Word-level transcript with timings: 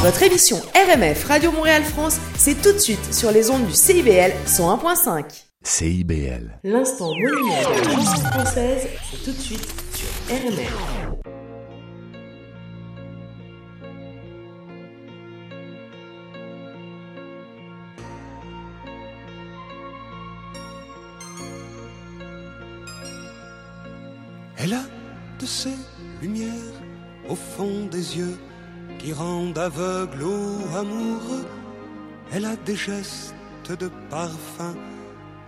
Votre 0.00 0.22
émission 0.22 0.58
RMF 0.74 1.24
Radio 1.24 1.50
Montréal 1.50 1.82
France, 1.82 2.20
c'est 2.36 2.60
tout 2.60 2.72
de 2.72 2.78
suite 2.78 3.12
sur 3.14 3.32
les 3.32 3.50
ondes 3.50 3.66
du 3.66 3.72
CIBL 3.72 4.32
101.5. 4.46 5.24
CIBL. 5.62 6.60
L'instant 6.62 7.10
monument 7.12 7.60
de 7.62 7.88
la 7.88 7.94
chanson 7.94 8.22
française, 8.26 8.86
c'est 9.10 9.24
tout 9.24 9.32
de 9.32 9.40
suite 9.40 9.66
sur 9.94 10.06
RMF. 10.36 10.72
Elle 24.58 24.74
a 24.74 24.82
de 25.40 25.46
ces 25.46 25.74
lumières 26.20 26.52
au 27.28 27.34
fond 27.34 27.86
des 27.90 28.18
yeux 28.18 28.38
qui 29.06 29.12
rendent 29.12 29.56
aveugle 29.56 30.24
ou 30.24 30.76
amoureux. 30.76 31.46
Elle 32.32 32.44
a 32.44 32.56
des 32.56 32.74
gestes 32.74 33.36
de 33.78 33.88
parfum 34.10 34.74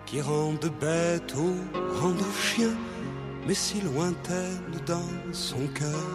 qui 0.06 0.20
rendent 0.20 0.70
bête 0.80 1.34
ou 1.34 1.56
rendent 2.00 2.32
chien, 2.40 2.74
mais 3.48 3.54
si 3.54 3.80
lointaine 3.80 4.76
dans 4.86 5.10
son 5.32 5.66
cœur. 5.74 6.08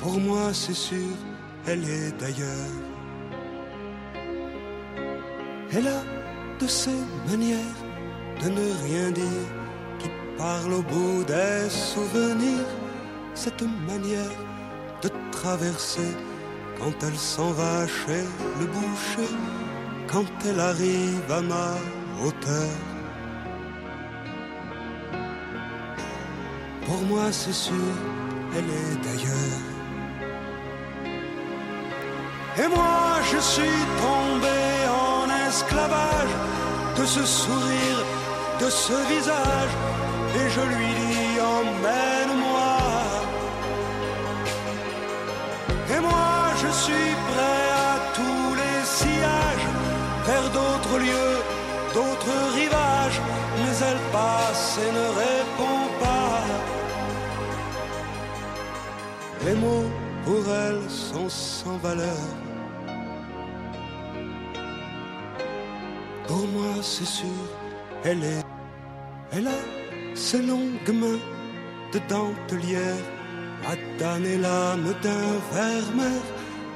Pour 0.00 0.20
moi, 0.20 0.52
c'est 0.52 0.80
sûr, 0.88 1.14
elle 1.66 1.84
est 1.88 2.12
d'ailleurs. 2.20 2.76
Elle 5.72 5.88
a 5.88 6.02
de 6.60 6.66
ces 6.66 7.00
manières 7.26 7.80
de 8.44 8.50
ne 8.50 8.66
rien 8.86 9.10
dire 9.12 9.48
qui 9.98 10.10
parle 10.36 10.74
au 10.74 10.82
bout 10.82 11.24
des 11.24 11.70
souvenirs. 11.70 12.79
Cette 13.34 13.62
manière 13.86 14.36
de 15.02 15.10
traverser 15.32 16.12
quand 16.78 16.92
elle 17.06 17.16
s'en 17.16 17.50
va 17.52 17.86
le 18.60 18.66
boucher, 18.66 19.30
quand 20.06 20.24
elle 20.46 20.60
arrive 20.60 21.30
à 21.30 21.40
ma 21.40 21.70
hauteur. 22.22 22.72
Pour 26.86 27.02
moi, 27.02 27.30
c'est 27.30 27.52
sûr, 27.52 27.94
elle 28.56 28.70
est 28.82 28.96
d'ailleurs. 29.04 29.70
Et 32.58 32.68
moi, 32.68 33.20
je 33.30 33.38
suis 33.38 33.80
tombé 34.04 34.60
en 35.08 35.48
esclavage 35.48 36.34
de 36.98 37.04
ce 37.06 37.24
sourire, 37.24 38.00
de 38.60 38.68
ce 38.68 38.92
visage, 39.12 39.74
et 40.36 40.50
je 40.50 40.60
lui 40.60 40.86
dis 40.86 41.40
emmène-moi. 41.40 42.09
Suis 46.90 47.14
prêt 47.30 47.66
à 47.90 47.94
tous 48.18 48.48
les 48.60 48.80
sillages, 48.98 49.68
vers 50.28 50.48
d'autres 50.56 50.98
lieux, 51.06 51.36
d'autres 51.94 52.38
rivages, 52.58 53.20
mais 53.58 53.74
elle 53.88 54.02
passe 54.12 54.78
et 54.86 54.92
ne 55.00 55.06
répond 55.24 55.82
pas. 56.04 56.42
Les 59.46 59.54
mots 59.54 59.90
pour 60.24 60.42
elle 60.64 60.82
sont 60.88 61.28
sans 61.28 61.76
valeur. 61.78 62.26
Pour 66.26 66.46
moi, 66.54 66.74
c'est 66.82 67.12
sûr, 67.20 67.42
elle 68.04 68.22
est. 68.22 68.44
Elle 69.32 69.48
a 69.48 69.62
ses 70.14 70.42
longues 70.42 70.94
mains 71.02 71.22
de 71.92 72.00
dentelière 72.08 73.04
à 73.70 73.74
damner 73.98 74.38
l'âme 74.38 74.94
d'un 75.02 75.32
vermeer. 75.52 76.22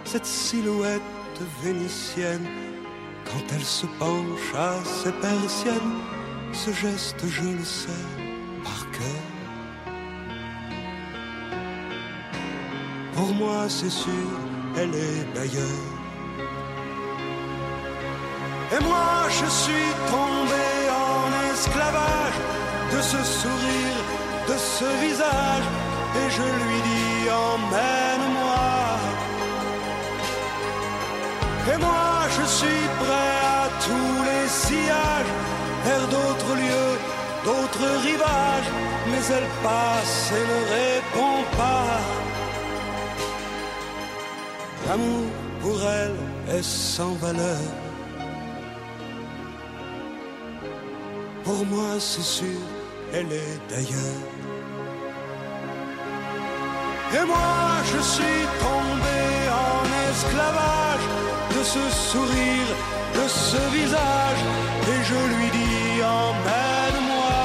Cette 0.05 0.27
silhouette 0.27 1.03
vénitienne, 1.63 2.47
quand 3.25 3.45
elle 3.55 3.65
se 3.65 3.87
penche 3.99 4.55
à 4.57 4.75
ses 4.85 5.13
persiennes, 5.13 5.99
ce 6.53 6.71
geste, 6.73 7.27
je 7.27 7.43
le 7.43 7.65
sais 7.65 8.07
par 8.63 8.91
cœur. 8.93 9.25
Pour 13.15 13.35
moi, 13.35 13.69
c'est 13.69 13.91
sûr, 13.91 14.29
elle 14.77 14.95
est 14.95 15.25
d'ailleurs. 15.35 15.95
Et 18.73 18.83
moi 18.83 19.29
je 19.29 19.47
suis 19.47 19.91
tombé 20.11 20.67
en 20.91 21.53
esclavage 21.53 22.39
de 22.93 23.01
ce 23.01 23.23
sourire, 23.23 24.01
de 24.49 24.57
ce 24.57 24.85
visage, 25.05 25.67
et 26.17 26.31
je 26.31 26.43
lui 26.43 26.81
dis 26.89 27.31
emmène-moi. 27.31 28.44
Et 31.73 31.79
moi 31.79 32.15
je 32.37 32.45
suis 32.47 32.85
prêt 33.01 33.37
à 33.61 33.69
tous 33.87 34.17
les 34.29 34.49
sillages, 34.49 35.33
vers 35.87 36.07
d'autres 36.09 36.55
lieux, 36.63 36.95
d'autres 37.45 37.91
rivages, 38.03 38.71
mais 39.11 39.23
elle 39.37 39.49
passe 39.63 40.33
et 40.39 40.45
ne 40.53 40.61
répond 40.77 41.39
pas. 41.57 42.01
L'amour 44.87 45.27
pour 45.63 45.79
elle 45.83 46.57
est 46.57 46.63
sans 46.63 47.15
valeur. 47.15 47.65
Pour 51.45 51.65
moi, 51.67 51.91
c'est 51.99 52.29
sûr, 52.39 52.61
elle 53.13 53.31
est 53.33 53.59
d'ailleurs. 53.69 54.23
Et 57.17 57.27
moi, 57.27 57.83
je 57.85 58.01
suis 58.01 58.43
tombé 58.61 59.21
en 59.69 60.11
esclavage 60.11 61.07
de 61.57 61.63
ce 61.63 61.85
sourire, 62.11 62.71
de 63.15 63.29
ce 63.29 63.61
visage, 63.77 64.41
et 64.91 65.01
je 65.11 65.19
lui 65.35 65.49
dis 65.59 66.03
emmène-moi. 66.03 67.43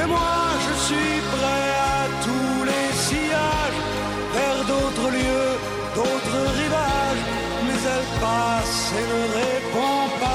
Et 0.00 0.06
moi, 0.06 0.36
je 0.66 0.72
suis 0.86 1.16
prêt 1.34 1.68
à 1.96 2.00
tous 2.26 2.64
les 2.70 2.88
sillages, 3.06 3.80
vers 4.36 4.60
d'autres 4.70 5.08
lieux, 5.18 5.52
d'autres 5.96 6.40
rivages, 6.60 7.24
mais 7.66 7.80
elle 7.94 8.08
passe 8.20 8.92
et 9.00 9.06
ne 9.12 9.22
répond 9.40 10.02
pas. 10.20 10.30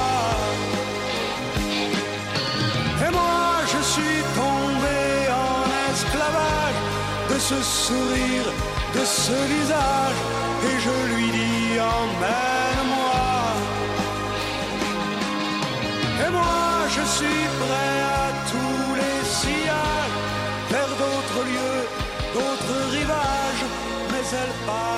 Et 3.04 3.10
moi 3.10 3.48
je 3.72 3.80
suis 3.94 4.20
tombé 4.40 4.98
en 5.46 5.64
esclavage 5.92 6.80
de 7.30 7.38
ce 7.38 7.58
sourire, 7.62 8.48
de 8.94 9.04
ce 9.04 9.36
visage, 9.54 10.18
et 10.68 10.78
je 10.86 10.94
lui 11.14 11.28
dis 11.38 11.80
emmène-moi. 11.98 13.22
Et 16.24 16.30
moi 16.30 16.64
je 16.94 17.02
suis 17.16 17.44
prêt 17.62 17.96
à 18.20 18.26
tous 18.52 18.94
les 19.00 19.18
sillages, 19.38 20.16
vers 20.70 20.92
d'autres 21.02 21.42
lieux, 21.52 21.82
d'autres 22.34 22.78
rivages, 22.96 23.66
mais 24.10 24.24
elle 24.42 24.54
passe 24.66 24.95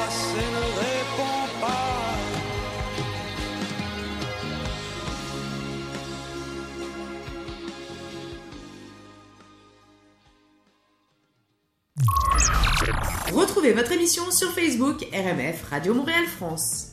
Retrouvez 13.58 13.74
votre 13.74 13.90
émission 13.90 14.30
sur 14.30 14.52
Facebook 14.52 15.04
RMF 15.12 15.64
Radio 15.68 15.92
Montréal 15.92 16.26
France. 16.26 16.92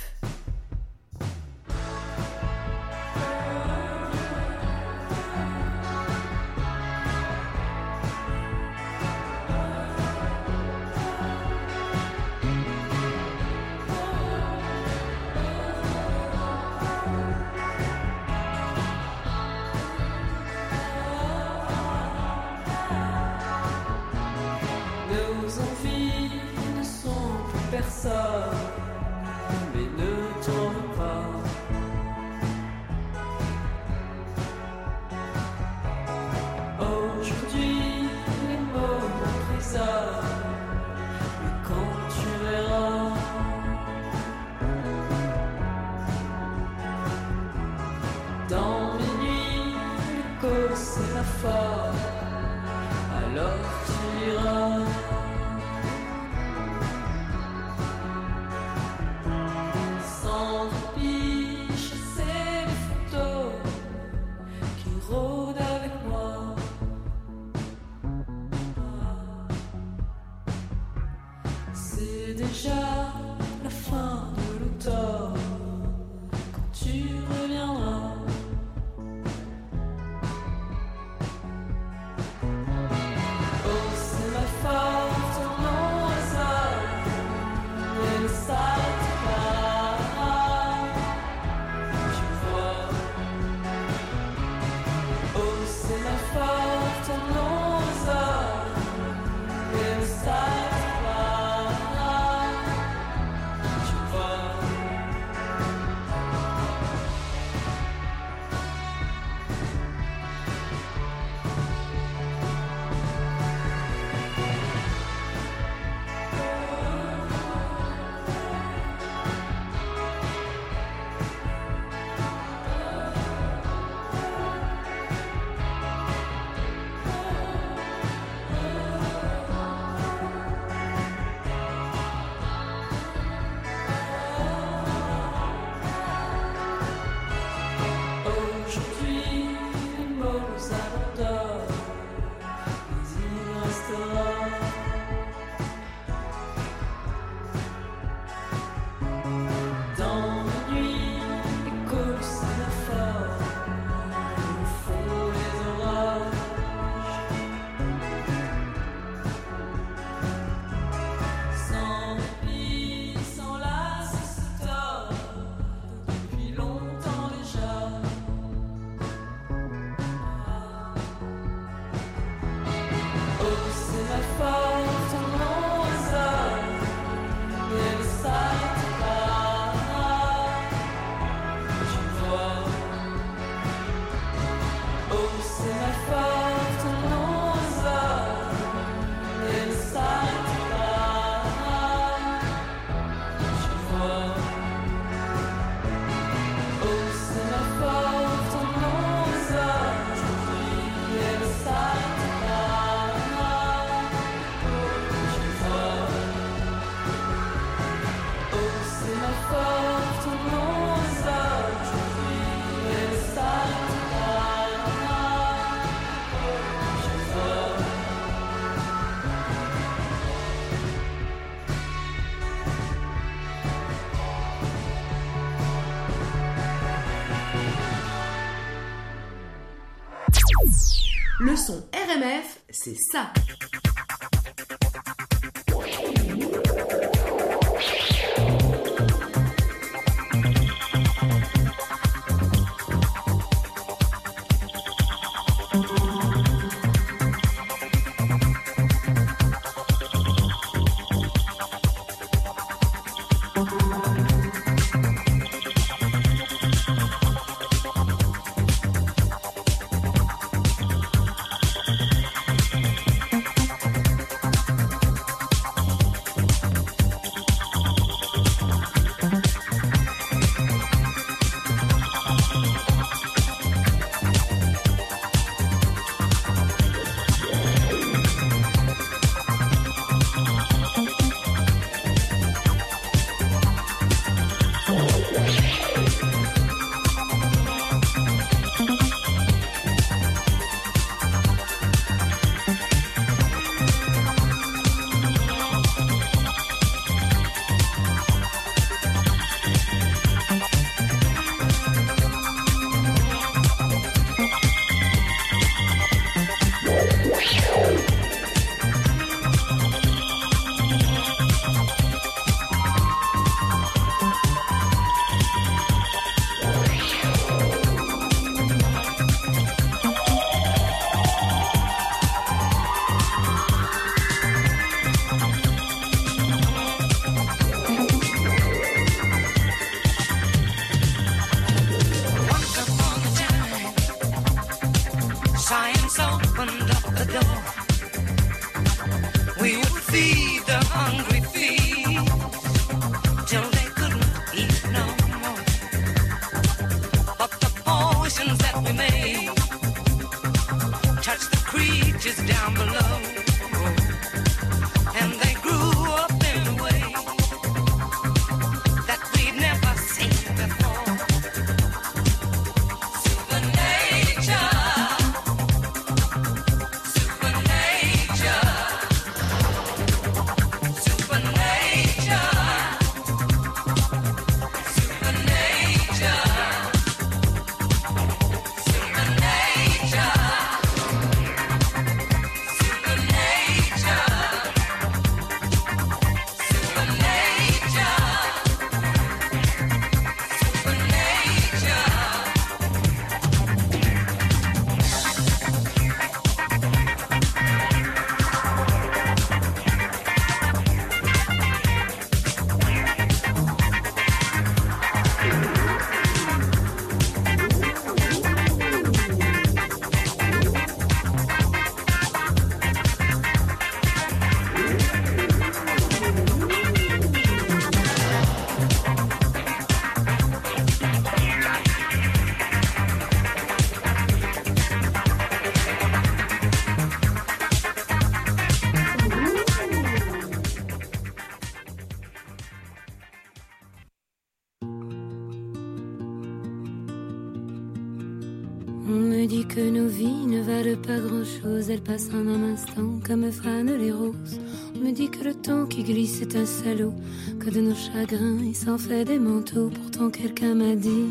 En 442.33 442.45
un 442.45 442.73
instant 442.73 443.19
comme 443.25 443.45
les 443.85 444.11
roses. 444.11 444.59
On 444.95 445.05
me 445.05 445.11
dit 445.11 445.29
que 445.29 445.45
le 445.45 445.53
temps 445.53 445.85
qui 445.85 446.03
glisse 446.03 446.41
est 446.41 446.57
un 446.57 446.65
salaud, 446.65 447.13
que 447.59 447.69
de 447.69 447.79
nos 447.79 447.95
chagrins 447.95 448.59
il 448.61 448.75
s'en 448.75 448.97
fait 448.97 449.23
des 449.23 449.39
manteaux. 449.39 449.89
Pourtant 449.89 450.29
quelqu'un 450.29 450.75
m'a 450.75 450.95
dit 450.95 451.29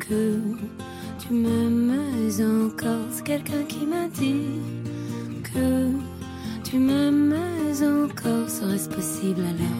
que 0.00 0.36
tu 1.18 1.32
m'aimes 1.32 1.94
encore. 2.66 3.06
C'est 3.10 3.24
quelqu'un 3.24 3.62
qui 3.68 3.86
m'a 3.86 4.06
dit 4.08 4.60
que 5.44 5.88
tu 6.62 6.78
m'aimes 6.78 7.34
encore. 7.82 8.50
Serait-ce 8.50 8.88
possible 8.88 9.40
alors? 9.40 9.79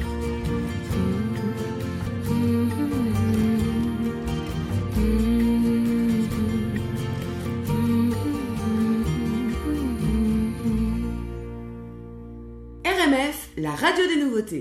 Ça 14.41 14.55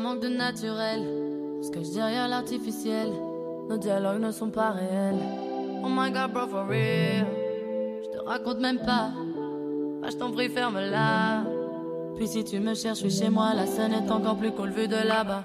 manque 0.00 0.20
de 0.20 0.28
naturel, 0.28 1.02
ce 1.62 1.70
que 1.70 1.82
je 1.82 1.92
derrière 1.92 2.28
l'artificiel. 2.28 3.08
Nos 3.68 3.76
dialogues 3.76 4.20
ne 4.20 4.30
sont 4.30 4.50
pas 4.50 4.70
réels. 4.70 5.20
Oh 5.82 5.88
my 5.90 6.10
god, 6.10 6.32
bro, 6.32 6.46
for 6.46 6.66
real. 6.66 7.26
Je 8.02 8.08
te 8.10 8.24
raconte 8.24 8.60
même 8.60 8.78
pas. 8.78 9.10
Bah, 10.00 10.08
je 10.10 10.16
t'en 10.16 10.30
prie, 10.30 10.48
ferme-la. 10.48 11.44
Puis 12.16 12.28
si 12.28 12.42
tu 12.44 12.58
me 12.58 12.74
cherches, 12.74 13.00
suis 13.00 13.10
chez 13.10 13.28
moi. 13.28 13.52
La 13.54 13.66
scène 13.66 13.92
est 13.92 14.10
encore 14.10 14.38
plus 14.38 14.52
cool 14.52 14.70
vue 14.70 14.88
de 14.88 14.96
là-bas. 14.96 15.44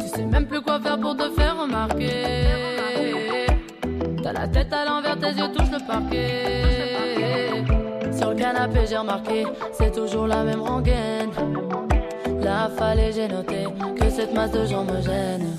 Tu 0.00 0.08
sais 0.08 0.24
même 0.24 0.46
plus 0.46 0.60
quoi 0.60 0.80
faire 0.80 0.98
pour 0.98 1.16
te 1.16 1.28
faire 1.30 1.60
remarquer. 1.60 2.46
T'as 4.22 4.32
la 4.32 4.48
tête 4.48 4.72
à 4.72 4.84
l'envers, 4.84 5.18
tes 5.18 5.32
yeux 5.32 5.48
touchent 5.54 5.70
le 5.70 5.86
parquet. 5.86 7.64
Sur 8.12 8.30
le 8.30 8.36
canapé, 8.36 8.80
j'ai 8.88 8.96
remarqué, 8.96 9.46
c'est 9.72 9.92
toujours 9.92 10.26
la 10.26 10.42
même 10.44 10.60
rengaine. 10.60 11.30
Là, 12.40 12.68
fallait, 12.76 13.12
j'ai 13.12 13.28
noté 13.28 13.66
que 13.98 14.10
cette 14.10 14.34
masse 14.34 14.52
de 14.52 14.64
gens 14.66 14.84
me 14.84 15.00
gêne. 15.00 15.56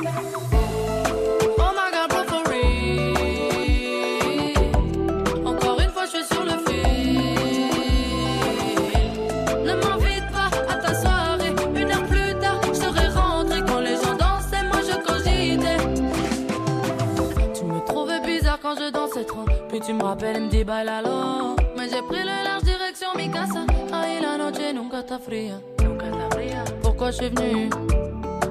Tu 19.78 19.94
me 19.94 20.04
rappelles 20.04 20.42
me 20.42 20.50
dis 20.50 20.64
bailalo. 20.64 21.56
Mais 21.78 21.88
j'ai 21.90 22.02
pris 22.02 22.24
le 22.24 22.44
large 22.44 22.64
direction 22.64 23.10
mi 23.16 23.30
casa. 23.30 23.66
Ahí 23.92 24.20
la 24.20 24.38
noche 24.38 24.74
nunca 24.74 25.00
está 25.00 25.20
fría. 25.20 25.62
Nunca 25.84 26.08
está 26.08 26.30
fría. 26.36 26.64
Pourquoi 26.82 27.12
je 27.12 27.18
suis 27.18 27.30
venu 27.30 27.70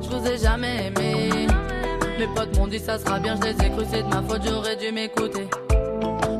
Je 0.00 0.08
vous 0.08 0.26
ai 0.26 0.38
jamais 0.38 0.86
aimé. 0.86 1.46
Mes 2.18 2.26
potes 2.34 2.56
m'ont 2.56 2.66
dit 2.66 2.78
ça 2.78 2.98
sera 2.98 3.18
bien, 3.18 3.36
je 3.36 3.42
les 3.42 3.66
ai 3.66 3.70
cru, 3.70 3.84
c'est 3.90 4.02
de 4.02 4.08
ma 4.08 4.22
faute, 4.22 4.42
j'aurais 4.44 4.76
dû 4.76 4.90
m'écouter. 4.92 5.48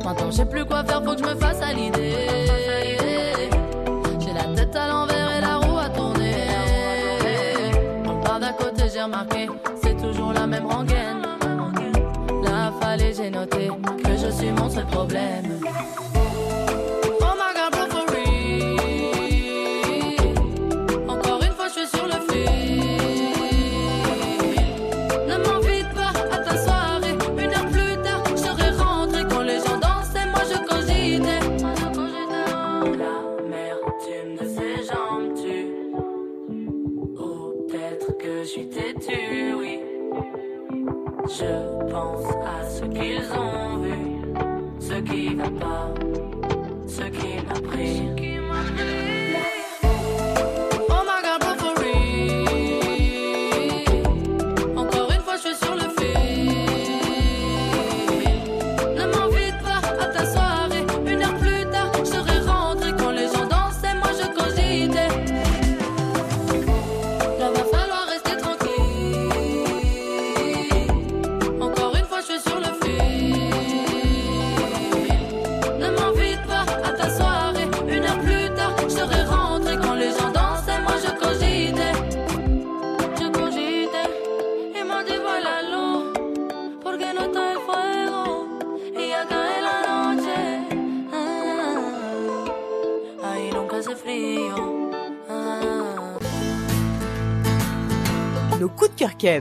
Maintenant, 0.03 0.31
je 0.31 0.37
sais 0.37 0.45
plus 0.45 0.65
quoi 0.65 0.83
faire, 0.83 1.03
faut 1.03 1.13
que 1.13 1.19
je 1.19 1.23
me 1.23 1.35
fasse 1.35 1.61
à 1.61 1.73
l'idée. 1.73 2.27
J'ai 4.19 4.33
la 4.33 4.43
tête 4.55 4.75
à 4.75 4.87
l'envers 4.89 5.37
et 5.37 5.41
la 5.41 5.55
roue 5.57 5.77
à 5.77 5.89
tourner. 5.89 6.35
On 8.05 8.21
part 8.21 8.39
d'à 8.39 8.51
côté, 8.53 8.83
j'ai 8.93 9.01
remarqué, 9.01 9.47
c'est 9.81 9.95
toujours 9.95 10.33
la 10.33 10.47
même 10.47 10.65
rengaine. 10.65 11.18
Noté 13.31 13.69
je 14.17 14.31
suis 14.31 14.51
mon 14.51 14.69
seul 14.69 14.85
problème. 14.87 15.59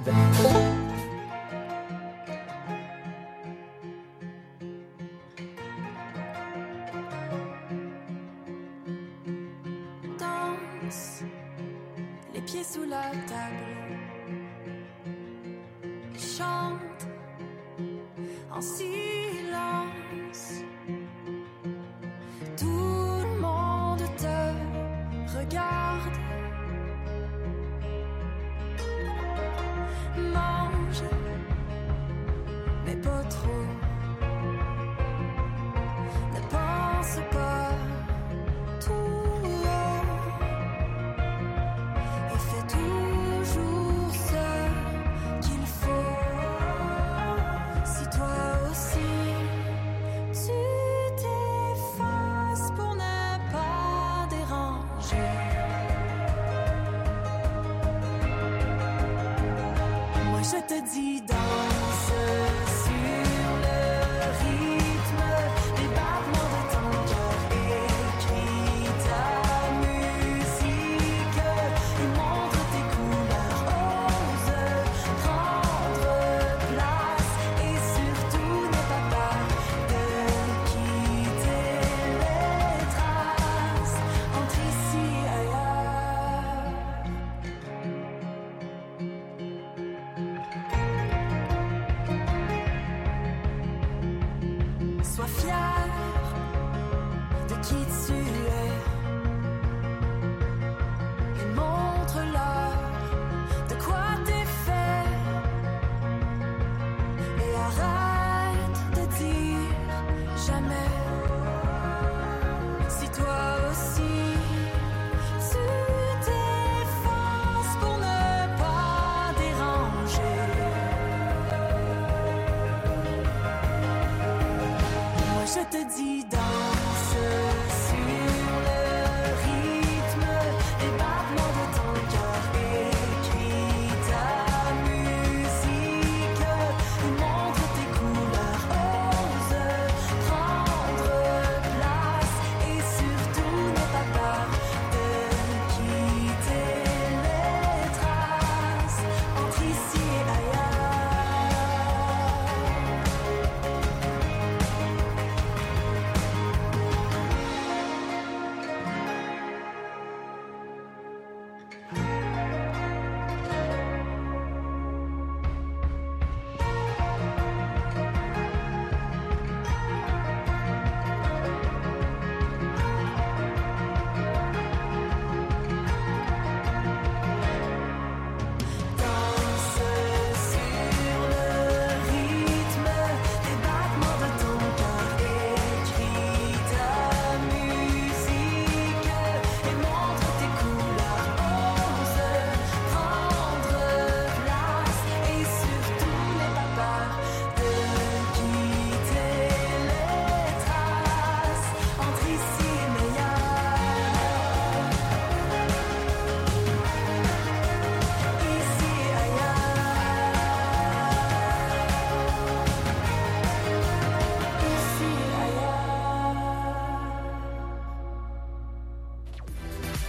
Ed. 0.07 0.48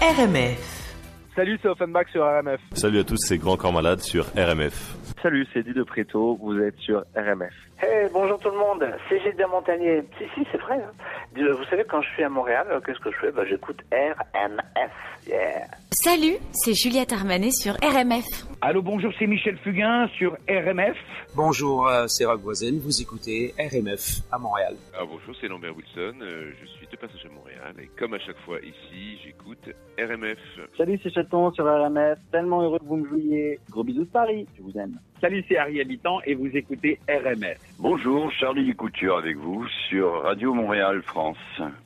RMF. 0.09 0.95
Salut, 1.35 1.59
c'est 1.61 1.67
Offenbach 1.67 2.07
sur 2.11 2.23
RMF. 2.23 2.59
Salut 2.73 2.97
à 2.97 3.03
tous, 3.03 3.17
c'est 3.17 3.37
Grand 3.37 3.57
Corps 3.57 3.71
Malade 3.71 3.99
sur 3.99 4.25
RMF. 4.35 4.95
Salut, 5.21 5.45
c'est 5.53 5.61
Di 5.61 5.71
de 5.71 5.83
Préto, 5.83 6.35
vous 6.41 6.57
êtes 6.59 6.79
sur 6.79 7.03
RMF. 7.15 7.53
Hey, 7.79 8.09
bonjour 8.11 8.39
tout 8.39 8.49
le 8.49 8.57
monde, 8.57 8.83
c'est 9.07 9.19
Gilles 9.21 9.45
Montagnier. 9.51 10.01
Si, 10.17 10.23
si, 10.33 10.47
c'est 10.51 10.57
vrai. 10.57 10.81
Hein. 10.83 10.91
Vous 11.35 11.63
savez, 11.69 11.83
quand 11.87 12.01
je 12.01 12.09
suis 12.09 12.23
à 12.23 12.29
Montréal, 12.29 12.65
euh, 12.71 12.79
qu'est-ce 12.83 12.99
que 12.99 13.11
je 13.11 13.17
fais? 13.17 13.31
Bah, 13.31 13.43
J'écoute 13.47 13.79
RMF. 13.91 14.91
Yeah. 15.27 15.67
Salut, 15.91 16.37
c'est 16.53 16.73
Juliette 16.73 17.13
Armanet 17.13 17.51
sur 17.51 17.73
RMF. 17.75 18.25
Allô, 18.61 18.81
bonjour, 18.81 19.11
c'est 19.19 19.27
Michel 19.27 19.57
Fugain 19.59 20.07
sur 20.17 20.31
RMF. 20.49 20.97
Bonjour, 21.35 21.87
euh, 21.87 22.07
c'est 22.07 22.25
Rock 22.25 22.41
Voisine, 22.41 22.79
vous 22.79 22.99
écoutez 23.01 23.53
RMF 23.59 24.21
à 24.31 24.39
Montréal. 24.39 24.75
Ah, 24.95 25.03
bonjour, 25.07 25.35
c'est 25.39 25.47
Lambert 25.47 25.75
Wilson, 25.75 26.17
euh, 26.21 26.51
je 26.59 26.65
suis 26.67 26.78
de 26.91 26.97
passage 26.97 27.25
à 27.25 27.33
Montréal 27.33 27.75
et 27.81 27.89
comme 27.97 28.13
à 28.13 28.19
chaque 28.19 28.37
fois 28.39 28.57
ici, 28.59 29.19
j'écoute 29.23 29.69
RMF. 29.99 30.37
Salut, 30.77 30.99
c'est 31.03 31.13
Chaton 31.13 31.51
sur 31.51 31.65
RMF, 31.65 32.17
tellement 32.31 32.61
heureux 32.61 32.79
que 32.79 32.85
vous 32.85 32.97
me 32.97 33.07
jouiez. 33.07 33.59
Gros 33.69 33.83
bisous 33.83 34.05
de 34.05 34.09
Paris, 34.09 34.47
je 34.57 34.63
vous 34.63 34.77
aime. 34.77 34.97
Salut, 35.21 35.43
c'est 35.47 35.57
Harry 35.57 35.81
Habitant 35.81 36.19
et 36.25 36.33
vous 36.33 36.47
écoutez 36.47 36.99
RMF. 37.07 37.57
Bonjour, 37.77 38.31
Charlie 38.31 38.73
Couture 38.75 39.17
avec 39.17 39.37
vous 39.37 39.67
sur 39.89 40.23
Radio 40.23 40.53
Montréal 40.53 41.01
France. 41.03 41.37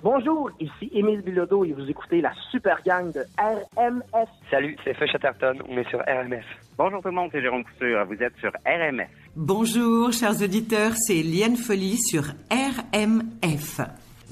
Bonjour, 0.01 0.51
ici 0.59 0.89
Émile 0.93 1.21
Bilodeau 1.21 1.65
et 1.65 1.73
vous 1.73 1.89
écoutez 1.89 2.21
la 2.21 2.33
super 2.51 2.81
gang 2.83 3.11
de 3.11 3.21
RMF. 3.37 4.29
Salut, 4.49 4.77
c'est 4.83 4.93
Feu 4.93 5.07
Chatterton, 5.07 5.57
on 5.67 5.77
est 5.77 5.89
sur 5.89 5.99
RMF. 5.99 6.45
Bonjour 6.77 7.01
tout 7.01 7.09
le 7.09 7.15
monde, 7.15 7.29
c'est 7.31 7.41
Jérôme 7.41 7.63
Couture, 7.63 8.05
vous 8.05 8.23
êtes 8.23 8.35
sur 8.37 8.51
RMF. 8.65 9.09
Bonjour, 9.35 10.11
chers 10.11 10.41
auditeurs, 10.41 10.93
c'est 10.95 11.21
Liane 11.23 11.57
Folly 11.57 11.97
sur 11.97 12.23
RMF. 12.51 13.81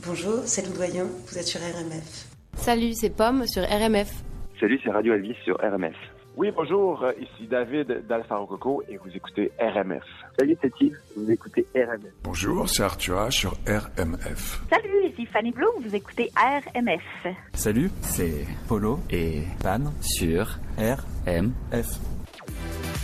Bonjour, 0.06 0.40
c'est 0.46 0.66
Lou 0.66 0.74
Doyen, 0.74 1.06
vous 1.28 1.38
êtes 1.38 1.46
sur 1.46 1.60
RMF. 1.60 2.26
Salut, 2.56 2.94
c'est 2.94 3.12
Pomme 3.12 3.46
sur 3.46 3.62
RMF. 3.62 4.12
Salut, 4.60 4.80
c'est 4.84 4.90
Radio 4.90 5.14
Elvis 5.14 5.36
sur 5.44 5.58
RMF. 5.58 5.96
Oui, 6.38 6.50
bonjour, 6.56 7.04
euh, 7.04 7.12
ici 7.22 7.46
David 7.48 8.08
d'Alpha 8.08 8.38
Rococo 8.38 8.82
et 8.90 8.98
vous 8.98 9.12
écoutez 9.14 9.52
RMF. 9.60 10.04
Salut, 10.40 10.58
c'est 10.62 10.72
Yves, 10.82 10.98
vous 11.16 11.30
écoutez 11.30 11.68
RMF. 11.76 12.12
Bonjour, 12.24 12.68
c'est 12.68 12.82
Arthur 12.82 13.32
sur 13.32 13.52
RMF. 13.68 14.62
Salut, 14.72 15.08
ici 15.12 15.28
Fanny 15.28 15.52
Bloom, 15.52 15.84
vous 15.84 15.96
écoutez 15.96 16.32
RMF. 16.36 17.36
Salut, 17.54 17.92
c'est 18.02 18.48
Polo 18.68 19.00
et 19.12 19.44
Pan 19.62 19.94
sur 20.02 20.58
RMF. 20.80 22.00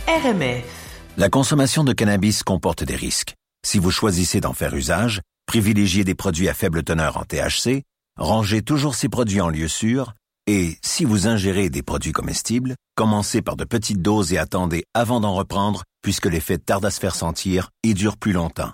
RMF. 0.08 1.00
La 1.16 1.28
consommation 1.28 1.84
de 1.84 1.92
cannabis 1.92 2.42
comporte 2.42 2.82
des 2.82 2.96
risques. 2.96 3.34
Si 3.64 3.78
vous 3.78 3.90
choisissez 3.90 4.40
d'en 4.40 4.52
faire 4.52 4.74
usage, 4.74 5.20
privilégiez 5.48 6.04
des 6.04 6.14
produits 6.14 6.48
à 6.48 6.54
faible 6.54 6.84
teneur 6.84 7.16
en 7.16 7.24
THC, 7.24 7.82
rangez 8.18 8.60
toujours 8.60 8.94
ces 8.94 9.08
produits 9.08 9.40
en 9.40 9.48
lieu 9.48 9.66
sûr, 9.66 10.12
et 10.46 10.76
si 10.82 11.04
vous 11.06 11.26
ingérez 11.26 11.70
des 11.70 11.82
produits 11.82 12.12
comestibles, 12.12 12.74
commencez 12.94 13.40
par 13.40 13.56
de 13.56 13.64
petites 13.64 14.02
doses 14.02 14.32
et 14.34 14.38
attendez 14.38 14.84
avant 14.94 15.20
d'en 15.20 15.34
reprendre, 15.34 15.84
puisque 16.02 16.26
l'effet 16.26 16.58
tarde 16.58 16.84
à 16.84 16.90
se 16.90 17.00
faire 17.00 17.14
sentir 17.14 17.70
et 17.82 17.94
dure 17.94 18.18
plus 18.18 18.32
longtemps. 18.32 18.72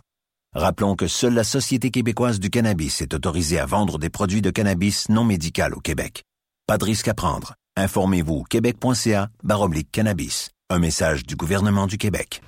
Rappelons 0.52 0.96
que 0.96 1.06
seule 1.06 1.34
la 1.34 1.44
Société 1.44 1.90
québécoise 1.90 2.40
du 2.40 2.50
cannabis 2.50 3.00
est 3.00 3.14
autorisée 3.14 3.60
à 3.60 3.66
vendre 3.66 3.98
des 3.98 4.10
produits 4.10 4.42
de 4.42 4.50
cannabis 4.50 5.08
non 5.08 5.24
médical 5.24 5.74
au 5.74 5.80
Québec. 5.80 6.24
Pas 6.66 6.78
de 6.78 6.84
risque 6.84 7.08
à 7.08 7.14
prendre. 7.14 7.54
Informez-vous 7.76 8.44
québec.ca 8.44 9.28
baroblique 9.44 9.92
cannabis. 9.92 10.50
Un 10.70 10.80
message 10.80 11.24
du 11.24 11.36
gouvernement 11.36 11.86
du 11.86 11.98
Québec. 11.98 12.40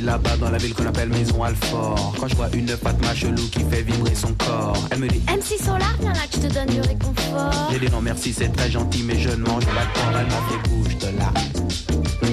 Là-bas 0.00 0.36
dans 0.38 0.50
la 0.50 0.58
ville 0.58 0.74
qu'on 0.74 0.86
appelle 0.86 1.08
Maison 1.08 1.42
Alfort. 1.42 2.14
Quand 2.18 2.28
je 2.28 2.36
vois 2.36 2.48
une 2.52 2.68
Fatma 2.68 3.14
chelou 3.14 3.48
qui 3.50 3.60
fait 3.70 3.82
vibrer 3.82 4.14
son 4.14 4.34
corps, 4.34 4.76
elle 4.90 4.98
me 4.98 5.08
dit 5.08 5.20
MC 5.28 5.62
Solar, 5.62 5.94
viens 6.00 6.12
là 6.12 6.20
que 6.30 6.36
je 6.36 6.48
te 6.48 6.52
donne 6.52 6.66
du 6.66 6.80
réconfort. 6.80 7.68
J'ai 7.72 7.78
dit 7.78 7.90
non 7.90 8.00
merci, 8.00 8.32
c'est 8.32 8.48
très 8.48 8.70
gentil, 8.70 9.02
mais 9.04 9.18
je 9.18 9.30
ne 9.30 9.44
mange 9.44 9.66
pas 9.66 9.84
de 9.84 9.92
porc. 9.94 10.12
Elle 10.18 10.26
m'a 10.26 10.42
fait 10.48 10.68
bouge 10.68 10.98
de 10.98 11.18
là. 11.18 12.29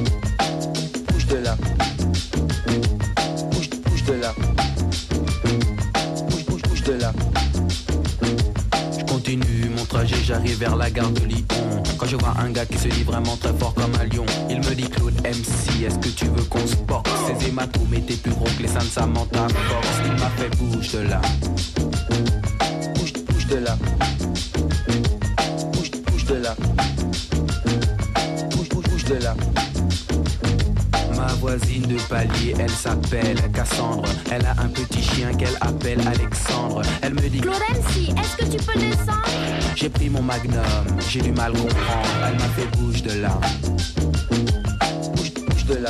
J'arrive 10.15 10.57
vers 10.57 10.75
la 10.75 10.89
gare 10.89 11.09
de 11.11 11.25
Lyon. 11.25 11.45
Quand 11.97 12.05
je 12.05 12.15
vois 12.15 12.33
un 12.39 12.49
gars 12.51 12.65
qui 12.65 12.77
se 12.77 12.87
dit 12.87 13.03
vraiment 13.03 13.35
très 13.37 13.53
fort 13.53 13.73
comme 13.73 13.91
un 13.99 14.05
lion, 14.05 14.25
il 14.49 14.57
me 14.57 14.75
dit 14.75 14.89
Claude 14.89 15.15
MC, 15.23 15.83
est-ce 15.85 15.99
que 15.99 16.09
tu 16.09 16.25
veux 16.25 16.43
qu'on 16.43 16.65
se 16.65 16.75
porte 16.75 17.07
Ces 17.27 17.47
hématomes 17.47 17.93
étaient 17.93 18.15
plus 18.15 18.31
gros 18.31 18.45
que 18.45 18.61
les 18.61 18.67
seins 18.67 18.79
de 18.79 18.85
Samantha 18.85 19.47
Force. 19.47 19.87
Il 20.05 20.11
m'a 20.13 20.29
fait 20.37 20.55
bouge 20.57 20.91
de 20.91 20.99
là. 20.99 21.21
Bouge, 22.95 23.13
bouge 23.13 23.47
de 23.47 23.55
là. 23.57 23.77
Bouge, 25.73 25.91
bouge 26.11 26.25
de 26.25 26.35
là. 26.35 26.55
Bouge, 28.51 28.69
bouge, 28.69 28.85
bouge 28.89 29.03
de 29.05 29.15
là. 29.15 29.35
Ma 31.27 31.33
voisine 31.33 31.81
de 31.81 31.97
palier, 32.07 32.55
elle 32.57 32.69
s'appelle 32.69 33.35
Cassandre. 33.51 34.07
Elle 34.31 34.45
a 34.45 34.51
un 34.61 34.69
petit 34.69 35.03
chien 35.03 35.33
qu'elle 35.33 35.57
appelle 35.59 35.99
Alexandre. 36.07 36.83
Elle 37.01 37.15
me 37.15 37.27
dit 37.27 37.41
MC, 37.41 38.17
est-ce 38.17 38.37
que 38.37 38.45
tu 38.45 38.63
peux 38.63 38.79
descendre? 38.79 39.27
J'ai 39.75 39.89
pris 39.89 40.09
mon 40.09 40.21
magnum, 40.21 40.61
j'ai 41.09 41.19
du 41.19 41.33
mal 41.33 41.51
comprendre. 41.51 42.07
Elle 42.29 42.35
m'a 42.35 42.47
fait 42.55 42.77
bouge 42.77 43.03
de 43.03 43.19
là. 43.19 43.37
Bouge, 45.17 45.33
bouge 45.33 45.65
de 45.65 45.75
là. 45.75 45.89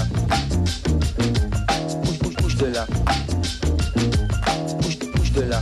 Bouge, 2.04 2.19
bouge, 2.19 2.36
bouge 2.41 2.56
de 2.56 2.65
là. 2.65 2.88
Bouge, 4.82 4.97
bouge 4.97 5.32
de 5.34 5.41
là. 5.41 5.62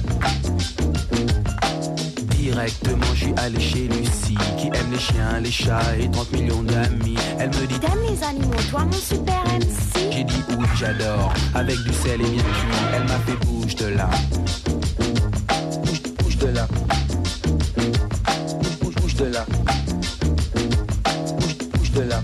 Directement, 2.52 3.06
je 3.16 3.26
suis 3.26 3.34
allé 3.38 3.60
chez 3.60 3.88
Lucie, 3.88 4.38
qui 4.58 4.68
aime 4.68 4.92
les 4.92 5.00
chiens, 5.00 5.40
les 5.42 5.52
chats 5.52 5.98
et 6.00 6.10
30 6.12 6.32
millions 6.34 6.62
d'amis. 6.62 7.16
Elle 7.40 7.50
me 7.50 7.66
dit 7.66 7.80
T'aimes 7.80 8.04
les 8.08 8.24
animaux, 8.24 8.62
toi 8.70 8.86
mon 8.86 8.92
super 8.92 9.44
MC 9.46 10.12
J'ai 10.12 10.24
dit 10.24 10.44
oui, 10.52 10.66
j'adore, 10.78 11.34
avec 11.56 11.78
du 11.80 11.92
sel 11.92 12.22
et 12.22 12.24
bien 12.24 12.44
cuit. 12.44 12.78
Elle 12.96 13.04
m'a 13.04 13.20
fait 13.26 13.46
bouge 13.46 13.76
de 13.76 13.88
là. 13.88 14.10
Bouge, 15.86 16.02
bouge 16.20 16.38
de 16.38 16.48
là. 16.48 16.68
Bouge, 18.62 18.78
bouge, 18.82 18.96
bouge 18.96 19.16
de 19.16 19.26
là. 19.26 19.46
Bouge, 21.40 21.58
bouge 21.74 21.92
de 21.94 22.02
là. 22.02 22.22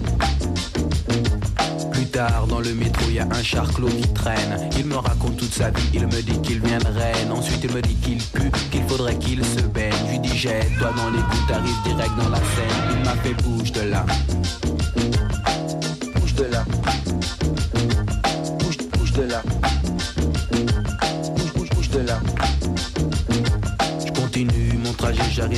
Plus 1.92 2.06
tard, 2.06 2.46
dans 2.48 2.60
le 2.60 2.74
métro, 2.76 2.91
a 3.22 3.36
un 3.36 3.44
charclot 3.44 3.88
qui 3.88 4.08
traîne. 4.14 4.70
Il 4.78 4.86
me 4.86 4.96
raconte 4.96 5.38
toute 5.38 5.54
sa 5.54 5.70
vie, 5.70 5.90
il 5.94 6.06
me 6.08 6.22
dit 6.22 6.40
qu'il 6.42 6.60
vient 6.60 6.80
de 6.80 6.88
Rennes. 6.88 7.32
Ensuite, 7.32 7.64
il 7.64 7.74
me 7.74 7.82
dit 7.82 7.96
qu'il 7.96 8.18
pue, 8.18 8.52
qu'il 8.72 8.84
faudrait 8.84 9.18
qu'il 9.18 9.44
se 9.44 9.62
baigne. 9.62 9.94
Je 10.06 10.12
lui 10.12 10.20
dis, 10.20 10.38
jette-toi 10.38 10.92
dans 10.96 11.10
les 11.10 11.22
gouttes, 11.22 11.48
t'arrives 11.48 11.82
direct 11.84 12.12
dans 12.18 12.30
la 12.30 12.38
scène. 12.38 12.98
Il 12.98 13.06
m'a 13.06 13.16
fait 13.18 13.34
bouge 13.44 13.72
de 13.72 13.82
là. 13.82 14.06
Bouge 16.16 16.36
de 16.36 16.44
là. 16.46 16.66
Bouge, 18.60 18.78
bouge 18.94 19.14
de 19.14 19.24
là. 19.24 19.42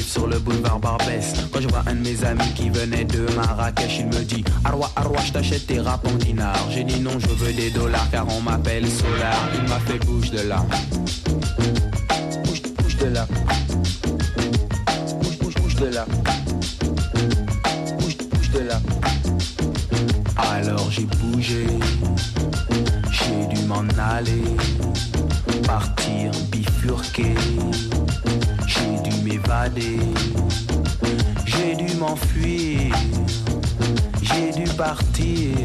Sur 0.03 0.27
le 0.27 0.39
boulevard 0.39 0.79
Barbès. 0.79 1.33
Quand 1.51 1.61
je 1.61 1.67
vois 1.67 1.83
un 1.87 1.95
de 1.95 2.01
mes 2.01 2.23
amis 2.23 2.53
qui 2.55 2.69
venait 2.69 3.05
de 3.05 3.25
Marrakech, 3.35 3.99
il 3.99 4.07
me 4.07 4.23
dit 4.23 4.43
Arwa, 4.63 4.89
Arwa, 4.95 5.19
je 5.25 5.31
t'achète 5.31 5.67
tes 5.67 5.79
rap 5.79 6.05
en. 6.07 6.13
J'ai 6.71 6.83
dit 6.83 6.99
non, 6.99 7.17
je 7.19 7.27
veux 7.27 7.53
des 7.53 7.69
dollars 7.69 8.09
car 8.11 8.25
on 8.29 8.41
m'appelle 8.41 8.87
Solar. 8.87 9.49
Il 9.55 9.69
m'a 9.69 9.79
fait 9.79 9.99
bouge 10.05 10.31
de 10.31 10.47
là. 10.47 10.65
Bouge, 12.43 12.61
bouge 12.77 12.97
de 12.97 13.05
là. 13.05 13.27
Bouge, 15.21 15.37
bouge, 15.39 15.55
bouge 15.55 15.75
de 15.75 15.85
là. 15.87 16.05
Bouge, 17.99 18.17
bouge 18.31 18.51
de 18.51 18.59
là. 18.59 18.79
Alors 20.37 20.89
j'ai 20.91 21.05
bougé, 21.05 21.67
j'ai 23.11 23.55
dû 23.55 23.65
m'en 23.65 23.83
aller, 23.99 24.43
j'ai 29.75 31.75
dû 31.75 31.95
m'enfuir, 31.95 32.95
j'ai 34.21 34.51
dû 34.51 34.63
partir, 34.75 35.55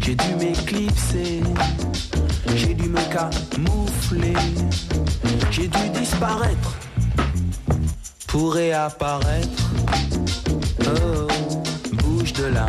j'ai 0.00 0.14
dû 0.14 0.34
m'éclipser, 0.38 1.42
j'ai 2.56 2.74
dû 2.74 2.88
me 2.88 3.00
camoufler, 3.12 4.34
j'ai 5.50 5.68
dû 5.68 5.88
disparaître. 5.98 6.76
Pour 8.26 8.54
réapparaître. 8.54 9.70
Oh, 10.80 11.28
bouge 12.02 12.32
de 12.32 12.46
là. 12.46 12.66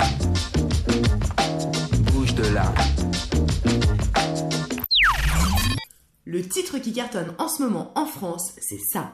Bouge 2.14 2.36
de 2.36 2.54
là. 2.54 2.72
Le 6.26 6.48
titre 6.48 6.78
qui 6.78 6.94
cartonne 6.94 7.34
en 7.40 7.48
ce 7.48 7.64
moment 7.64 7.92
en 7.96 8.06
France, 8.06 8.52
c'est 8.60 8.80
ça. 8.80 9.14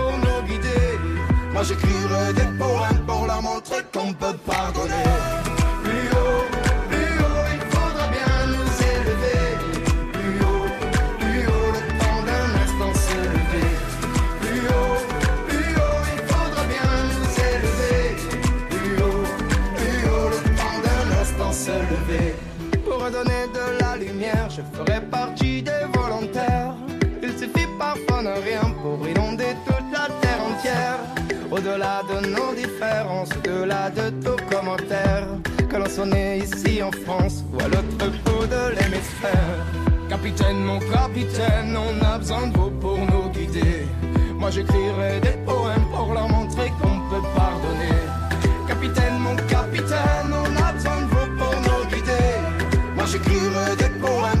J'écrirai 1.63 2.33
des 2.33 2.57
poèmes 2.57 3.05
pour 3.05 3.27
leur 3.27 3.41
montrer 3.43 3.83
qu'on 3.93 4.11
peut 4.13 4.35
pardonner. 4.45 5.05
Plus 5.83 6.09
haut, 6.09 6.43
plus 6.89 7.15
haut, 7.21 7.45
il 7.53 7.61
faudra 7.69 8.07
bien 8.07 8.33
nous 8.47 8.71
élever. 8.95 9.41
Plus 10.11 10.37
haut, 10.41 10.67
plus 11.19 11.45
haut, 11.47 11.71
le 11.77 11.81
temps 12.01 12.21
d'un 12.25 12.49
instant 12.63 12.93
se 13.05 13.17
lever. 13.35 13.69
Plus 14.41 14.63
haut, 14.73 14.97
plus 15.47 15.71
haut, 15.77 16.01
il 16.15 16.21
faudra 16.33 16.63
bien 16.65 16.91
nous 17.11 17.29
élever. 17.53 17.99
Plus 18.71 18.95
haut, 19.03 19.25
plus 19.77 20.01
haut, 20.09 20.29
le 20.29 20.39
temps 20.57 20.79
d'un 20.85 21.05
instant 21.21 21.53
se 21.53 21.75
lever. 21.91 22.35
Pour 22.83 23.05
redonner 23.05 23.45
de 23.53 23.65
la 23.79 23.97
lumière, 23.97 24.49
je 24.49 24.61
ferai 24.75 24.99
partie 24.99 25.61
des 25.61 25.85
De 31.71 32.27
nos 32.27 32.53
différences, 32.53 33.29
au-delà 33.37 33.89
de 33.91 34.09
tout 34.21 34.35
commentaire, 34.53 35.25
que 35.69 35.77
l'on 35.77 35.87
soit 35.87 36.05
né 36.05 36.39
ici 36.39 36.83
en 36.83 36.91
France 36.91 37.45
ou 37.53 37.61
à 37.61 37.67
l'autre 37.69 38.11
bout 38.25 38.45
de 38.45 38.75
l'hémisphère. 38.75 39.55
Capitaine, 40.09 40.65
mon 40.65 40.79
capitaine, 40.79 41.77
on 41.77 42.05
a 42.05 42.17
besoin 42.17 42.47
de 42.47 42.57
vous 42.57 42.71
pour 42.71 42.97
nous 42.97 43.29
guider. 43.29 43.87
Moi 44.37 44.49
j'écrirai 44.51 45.21
des 45.21 45.37
poèmes 45.45 45.85
pour 45.93 46.13
leur 46.13 46.27
montrer 46.27 46.73
qu'on 46.81 46.99
peut 47.09 47.25
pardonner. 47.33 48.01
Capitaine, 48.67 49.19
mon 49.19 49.37
capitaine, 49.47 50.29
on 50.29 50.61
a 50.61 50.73
besoin 50.73 50.97
de 51.03 51.05
vous 51.05 51.37
pour 51.37 51.55
nous 51.55 51.85
guider. 51.89 52.35
Moi 52.95 53.05
j'écrirai 53.05 53.75
des 53.77 53.99
poèmes 54.01 54.40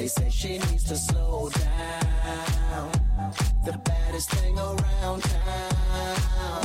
They 0.00 0.08
say 0.08 0.30
she 0.30 0.52
needs 0.56 0.84
to 0.84 0.96
slow 0.96 1.50
down. 1.50 2.90
The 3.66 3.76
baddest 3.84 4.30
thing 4.30 4.56
around 4.58 5.22
town. 5.22 6.62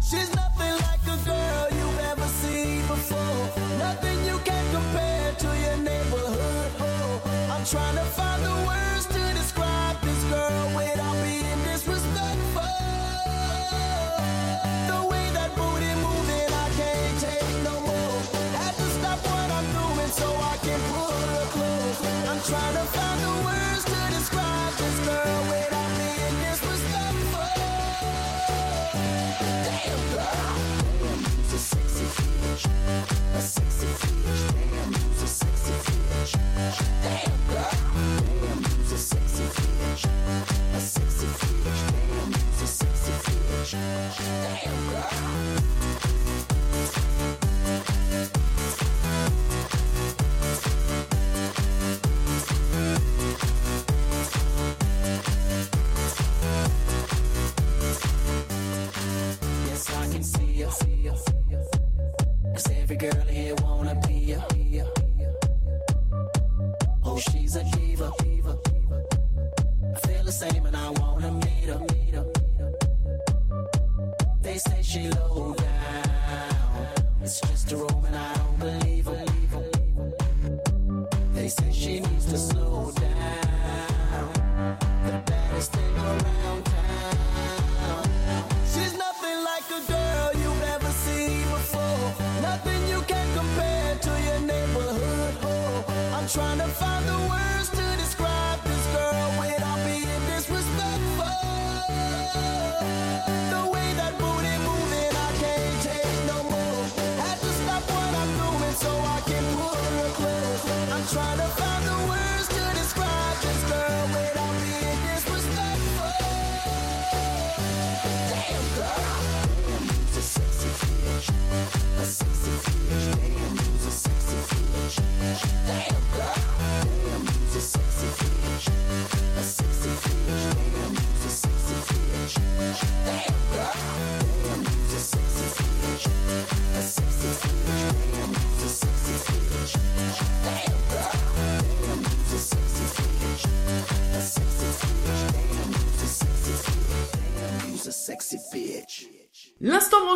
She's 0.00 0.32
nothing 0.36 0.74
like 0.86 1.02
a 1.02 1.18
girl 1.26 1.66
you've 1.72 1.98
ever 2.12 2.28
seen 2.40 2.86
before. 2.86 3.50
Nothing 3.78 4.24
you 4.26 4.38
can 4.44 4.64
compare 4.72 5.32
to 5.32 5.46
your 5.64 5.76
neighborhood. 5.78 6.72
Oh, 6.78 7.20
I'm 7.50 7.64
trying 7.66 7.96
to 7.96 8.04
find 8.04 8.27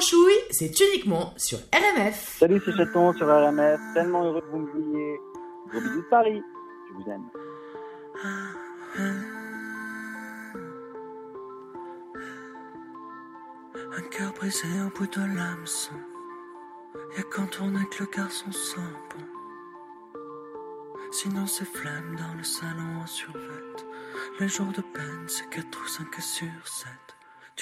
L'instant 0.02 0.16
branchouille, 0.16 0.42
c'est 0.50 0.80
uniquement 0.80 1.32
sur 1.36 1.58
RMF. 1.72 2.38
Salut, 2.38 2.60
c'est 2.64 2.72
Chaton 2.76 3.12
sur 3.12 3.28
RMF. 3.28 3.78
Tellement 3.94 4.24
heureux 4.24 4.40
que 4.40 4.50
vous 4.50 4.58
me 4.58 4.66
vouliez. 4.72 5.20
Gros 5.68 5.80
bisous 5.80 6.02
de 6.02 6.08
Paris. 6.08 6.42
Je 6.88 6.94
vous 6.94 7.08
aime. 7.08 7.28
Un 13.96 14.02
cœur 14.10 14.32
brisé 14.32 14.66
au 14.84 14.98
bout 14.98 15.06
de 15.06 15.20
l'hameçon. 15.36 15.94
Y'a 17.16 17.22
quand 17.30 17.60
on 17.60 17.72
est 17.76 17.88
que 17.90 18.02
le 18.02 18.10
garçon 18.10 18.50
sent 18.50 18.80
bon. 19.10 20.20
Sinon 21.12 21.46
c'est 21.46 21.64
flemme 21.64 22.16
dans 22.16 22.36
le 22.36 22.42
salon 22.42 23.02
en 23.02 23.06
survêt. 23.06 23.38
Les 24.40 24.48
jours 24.48 24.72
de 24.72 24.82
peine, 24.82 25.28
c'est 25.28 25.48
4 25.50 25.66
ou 25.80 25.86
5 25.86 26.20
sur 26.20 26.48
7. 26.64 27.01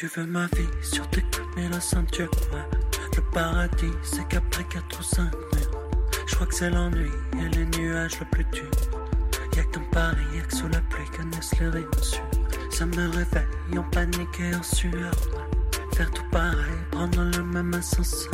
Tu 0.00 0.06
veux 0.06 0.24
ma 0.24 0.46
vie 0.56 0.66
sur 0.80 1.06
tes 1.10 1.20
coudes, 1.20 1.44
mais 1.56 1.68
la 1.68 1.78
ceinture. 1.78 2.30
Le 3.14 3.22
paradis, 3.34 3.92
c'est 4.02 4.26
qu'après 4.28 4.64
4 4.64 4.98
ou 4.98 5.02
5 5.02 5.24
murs. 5.24 5.70
Je 6.26 6.34
crois 6.36 6.46
que 6.46 6.54
c'est 6.54 6.70
l'ennui 6.70 7.10
et 7.38 7.54
les 7.54 7.66
nuages 7.66 8.18
le 8.18 8.24
plus 8.30 8.44
dur. 8.44 8.70
Y'a 9.54 9.62
que 9.62 9.78
dans 9.78 9.84
Paris, 9.92 10.24
y'a 10.34 10.40
que 10.40 10.56
sous 10.56 10.68
la 10.68 10.80
pluie 10.80 11.04
que 11.12 11.20
naissent 11.20 11.60
les 11.60 11.68
rimes 11.68 11.86
sûres. 12.00 12.22
Ça 12.70 12.86
me 12.86 13.10
réveille 13.10 13.78
en 13.78 13.82
panique 13.90 14.40
et 14.40 14.54
en 14.54 14.62
sueur. 14.62 15.12
Faire 15.92 16.10
tout 16.12 16.30
pareil, 16.32 16.80
prendre 16.92 17.22
le 17.36 17.42
même 17.42 17.74
ascenseur. 17.74 18.32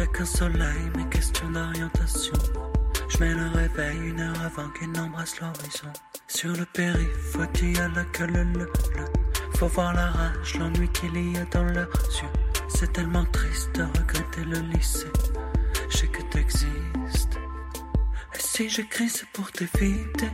Y'a 0.00 0.06
qu'un 0.08 0.24
soleil, 0.24 0.90
mes 0.96 1.08
questions 1.10 1.48
d'orientation. 1.48 2.34
Je 3.08 3.18
mets 3.18 3.34
le 3.34 3.46
réveil 3.54 3.98
une 4.08 4.18
heure 4.18 4.42
avant 4.44 4.68
qu'il 4.70 4.90
n'embrasse 4.90 5.38
l'horizon. 5.40 5.92
Sur 6.26 6.56
le 6.56 6.64
périph', 6.64 7.30
faut 7.30 7.44
y 7.62 7.78
a 7.78 7.86
là 7.86 8.02
que 8.12 8.24
le, 8.24 8.42
le, 8.42 8.68
le. 8.96 9.31
Voir 9.68 9.94
la 9.94 10.06
rage, 10.06 10.56
l'ennui 10.58 10.88
qu'il 10.88 11.32
y 11.32 11.36
a 11.38 11.44
dans 11.44 11.62
leurs 11.62 11.86
yeux. 11.86 12.28
C'est 12.68 12.92
tellement 12.92 13.24
triste 13.26 13.70
de 13.76 13.84
regretter 13.84 14.44
le 14.44 14.58
lycée. 14.58 15.06
Je 15.88 15.96
sais 15.98 16.08
que 16.08 16.20
t'existes. 16.22 17.38
Et 18.34 18.38
si 18.38 18.68
j'écris, 18.68 19.08
c'est 19.08 19.28
pour 19.28 19.50
t'éviter. 19.52 20.26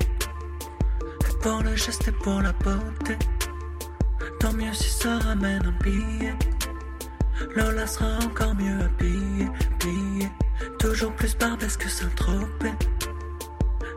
Et 1.03 1.43
pour 1.43 1.63
le 1.63 1.77
geste 1.77 2.09
et 2.09 2.13
pour 2.13 2.41
la 2.41 2.53
beauté. 2.53 3.17
Tant 4.41 4.55
mieux 4.55 4.73
si 4.73 4.91
ça 4.91 5.19
ramène 5.19 5.63
un 5.67 5.85
billet. 5.85 6.35
Lola 7.55 7.87
sera 7.87 8.19
encore 8.25 8.55
mieux 8.55 8.81
habillée, 8.81 9.49
habillée. 9.75 10.31
Toujours 10.79 11.13
plus 11.13 11.37
barbesque 11.37 11.83
que 11.83 11.91
Saint-Tropez. 11.91 12.73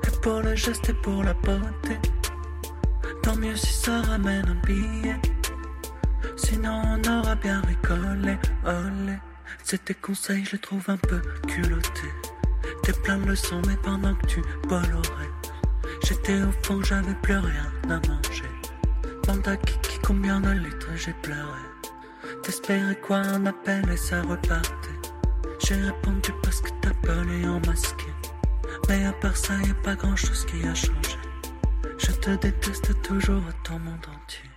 Et 0.04 0.22
pour 0.22 0.42
le 0.42 0.56
geste 0.56 0.90
et 0.90 0.94
pour 0.94 1.24
la 1.24 1.34
beauté. 1.34 1.98
Tant 3.32 3.38
mieux 3.38 3.56
si 3.56 3.72
ça 3.72 4.02
ramène 4.02 4.46
un 4.46 4.68
billet. 4.68 5.16
Sinon 6.36 6.82
on 6.86 7.10
aura 7.10 7.34
bien 7.36 7.62
rigolé, 7.62 8.38
olé. 8.66 9.20
C'est 9.64 9.86
tes 9.86 9.94
conseils, 9.94 10.44
je 10.44 10.58
trouve 10.58 10.84
un 10.90 10.98
peu 10.98 11.22
culottés. 11.48 12.12
T'es 12.84 12.92
plein 12.92 13.20
de 13.20 13.30
leçons, 13.30 13.62
mais 13.68 13.78
pendant 13.78 14.16
que 14.16 14.26
tu 14.28 14.42
bollorais. 14.68 15.32
J'étais 16.04 16.42
au 16.42 16.52
fond, 16.64 16.84
j'avais 16.84 17.16
plus 17.22 17.38
rien 17.38 17.72
à 17.86 18.06
manger. 18.06 18.52
Panda 19.24 19.56
kiki, 19.56 20.00
combien 20.04 20.42
de 20.42 20.52
litres 20.52 20.90
j'ai 20.98 21.14
pleuré. 21.22 21.62
T'espérais 22.44 23.00
quoi, 23.00 23.20
un 23.20 23.46
appel 23.46 23.90
et 23.90 23.98
ça 23.98 24.24
repartait. 24.24 25.00
J'ai 25.66 25.76
répondu 25.76 26.34
parce 26.44 26.60
que 26.60 26.70
t'appelais 26.82 27.48
en 27.48 27.62
masqué. 27.66 28.08
Mais 28.90 29.06
à 29.06 29.14
part 29.14 29.38
ça, 29.38 29.54
y 29.54 29.72
a 29.72 29.74
pas 29.86 29.96
grand 29.96 30.18
chose 30.18 30.46
qui 30.46 30.68
a 30.68 30.76
changé. 30.76 31.21
Je 32.12 32.18
te 32.18 32.32
déteste 32.32 33.02
toujours 33.04 33.42
autant 33.48 33.80
monde 33.80 34.06
entier. 34.06 34.50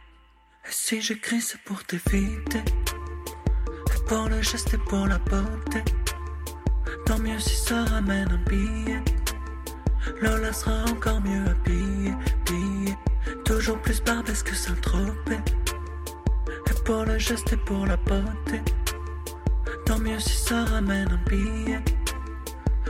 Et 0.67 0.73
si 0.73 1.01
j'écris, 1.01 1.41
c'est 1.41 1.61
pour 1.61 1.85
t'éviter. 1.85 2.59
Et 2.59 4.05
pour 4.09 4.29
le 4.29 4.43
geste 4.43 4.75
et 4.75 4.79
pour 4.79 5.07
la 5.07 5.19
beauté. 5.19 5.81
Tant 7.07 7.19
mieux 7.21 7.39
si 7.39 7.55
ça 7.55 7.85
ramène 7.85 8.29
un 8.29 8.51
billet. 8.51 9.01
Lola 10.21 10.53
sera 10.53 10.83
encore 10.91 11.21
mieux 11.21 11.45
habillée, 11.49 12.15
pillée. 12.45 12.97
Toujours 13.45 13.81
plus 13.83 14.03
barbesque 14.03 14.47
que 14.47 14.57
Saint-Tropez. 14.57 15.39
Et 16.49 16.85
pour 16.85 17.05
le 17.05 17.19
geste 17.19 17.53
et 17.53 17.57
pour 17.57 17.87
la 17.87 17.97
beauté. 17.99 18.61
Tant 19.87 20.01
mieux 20.01 20.19
si 20.19 20.37
ça 20.37 20.65
ramène 20.65 21.09
un 21.09 21.31
billet. 21.31 21.85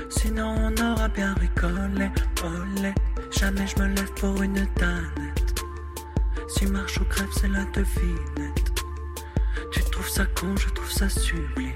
Sinon 0.09 0.55
on 0.59 0.93
aura 0.93 1.09
bien 1.09 1.35
rigolé, 1.35 2.11
olé. 2.43 2.95
Jamais 3.39 3.66
je 3.66 3.82
me 3.82 3.89
lève 3.89 4.12
pour 4.14 4.43
une 4.43 4.66
danette. 4.76 5.61
Si 6.49 6.66
marche 6.66 6.99
ou 7.01 7.05
crève, 7.05 7.28
c'est 7.32 7.49
la 7.49 7.64
devinette. 7.64 8.82
Tu 9.72 9.82
trouves 9.91 10.09
ça 10.09 10.24
con, 10.26 10.57
je 10.57 10.68
trouve 10.70 10.91
ça 10.91 11.09
sublime. 11.09 11.74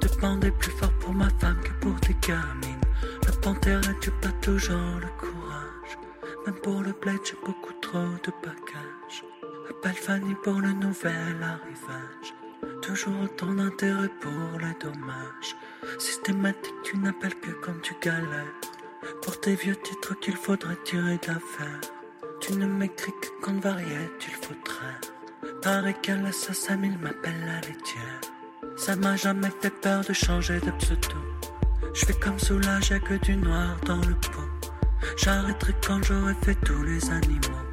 De 0.00 0.08
bander 0.20 0.50
plus 0.50 0.70
fort 0.72 0.92
pour 1.00 1.12
ma 1.12 1.28
femme 1.38 1.60
que 1.62 1.72
pour 1.80 1.98
tes 2.00 2.16
gamines. 2.26 2.80
Le 3.26 3.32
panthère 3.40 3.80
tu 4.00 4.10
pas 4.10 4.32
toujours 4.40 4.98
le 5.00 5.08
courage? 5.18 5.98
Même 6.46 6.56
pour 6.62 6.82
le 6.82 6.92
bled, 7.00 7.20
j'ai 7.24 7.36
beaucoup 7.44 7.74
trop 7.82 7.98
de 7.98 8.32
bagages. 8.42 9.24
Appelle 9.68 9.94
Fanny 9.94 10.34
pour 10.42 10.60
le 10.60 10.72
nouvel 10.72 11.36
arrivage. 11.42 12.34
Toujours 12.82 13.20
autant 13.22 13.52
d'intérêt 13.52 14.10
pour 14.20 14.58
les 14.58 14.74
dommages. 14.80 15.54
Systématique, 15.98 16.74
tu 16.82 16.96
n'appelles 16.98 17.38
que 17.40 17.50
quand 17.62 17.80
tu 17.82 17.94
galères. 18.00 18.46
Pour 19.22 19.40
tes 19.40 19.54
vieux 19.54 19.76
titres 19.76 20.18
qu'il 20.20 20.36
faudrait 20.36 20.76
tirer 20.84 21.16
d'affaire. 21.18 21.80
Tu 22.40 22.52
ne 22.54 22.66
m'écris 22.66 23.12
que 23.20 23.28
quand 23.42 23.58
variette, 23.60 24.26
il 24.26 24.34
faut 24.34 24.54
traire. 24.64 25.00
Pareil 25.62 25.94
qu'à 26.02 26.16
l'assassin, 26.16 26.78
il 26.82 26.98
m'appelle 26.98 27.40
la 27.46 27.60
laitière. 27.60 28.20
Ça 28.76 28.96
m'a 28.96 29.16
jamais 29.16 29.50
fait 29.60 29.70
peur 29.70 30.02
de 30.04 30.12
changer 30.12 30.60
de 30.60 30.70
pseudo. 30.72 31.16
Je 31.94 32.06
fais 32.06 32.14
comme 32.14 32.38
soulagé 32.38 33.00
que 33.00 33.14
du 33.14 33.36
noir 33.36 33.76
dans 33.86 34.00
le 34.00 34.14
pot. 34.14 34.68
J'arrêterai 35.16 35.74
quand 35.86 36.02
j'aurai 36.02 36.34
fait 36.42 36.54
tous 36.56 36.82
les 36.82 37.10
animaux. 37.10 37.64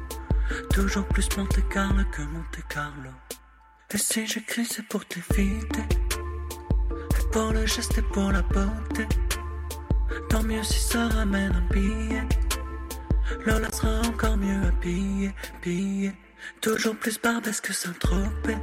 Toujours 0.72 1.06
plus 1.06 1.28
Monte 1.36 1.68
Carlo 1.68 2.02
que 2.10 2.22
Monte 2.22 2.60
Carlo. 2.68 3.10
Et 3.92 3.98
si 3.98 4.26
j'écris, 4.26 4.66
c'est 4.66 4.86
pour 4.86 5.04
t'éviter. 5.04 5.80
Et 5.80 7.30
pour 7.32 7.52
le 7.52 7.66
geste 7.66 7.98
et 7.98 8.02
pour 8.02 8.32
la 8.32 8.42
beauté. 8.42 9.06
Tant 10.28 10.42
mieux 10.42 10.62
si 10.62 10.80
ça 10.80 11.08
ramène 11.08 11.52
un 11.52 11.74
billet. 11.74 12.26
Lola 13.46 13.70
sera 13.72 14.00
encore 14.08 14.36
mieux 14.36 14.66
habillée, 14.66 15.34
pillée. 15.60 16.12
Toujours 16.60 16.96
plus 16.96 17.20
barbesque 17.20 17.68
que 17.68 17.72
Saint-Tropez. 17.72 18.56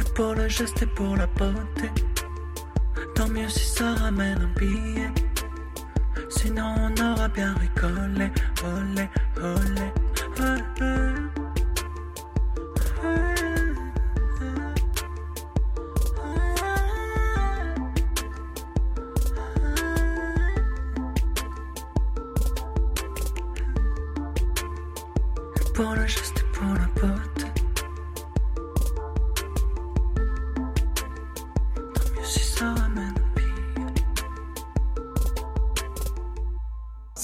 Et 0.00 0.14
pour 0.14 0.34
le 0.34 0.48
geste 0.48 0.82
et 0.82 0.86
pour 0.86 1.16
la 1.16 1.26
beauté. 1.26 1.90
Tant 3.14 3.28
mieux 3.28 3.48
si 3.48 3.64
ça 3.64 3.94
ramène 3.94 4.38
un 4.42 4.58
billet. 4.58 5.10
Sinon 6.28 6.74
on 6.78 7.12
aura 7.12 7.28
bien 7.28 7.54
rigolé, 7.54 8.30
olé, 8.64 9.08
olé, 9.42 9.92
olé. 10.38 11.39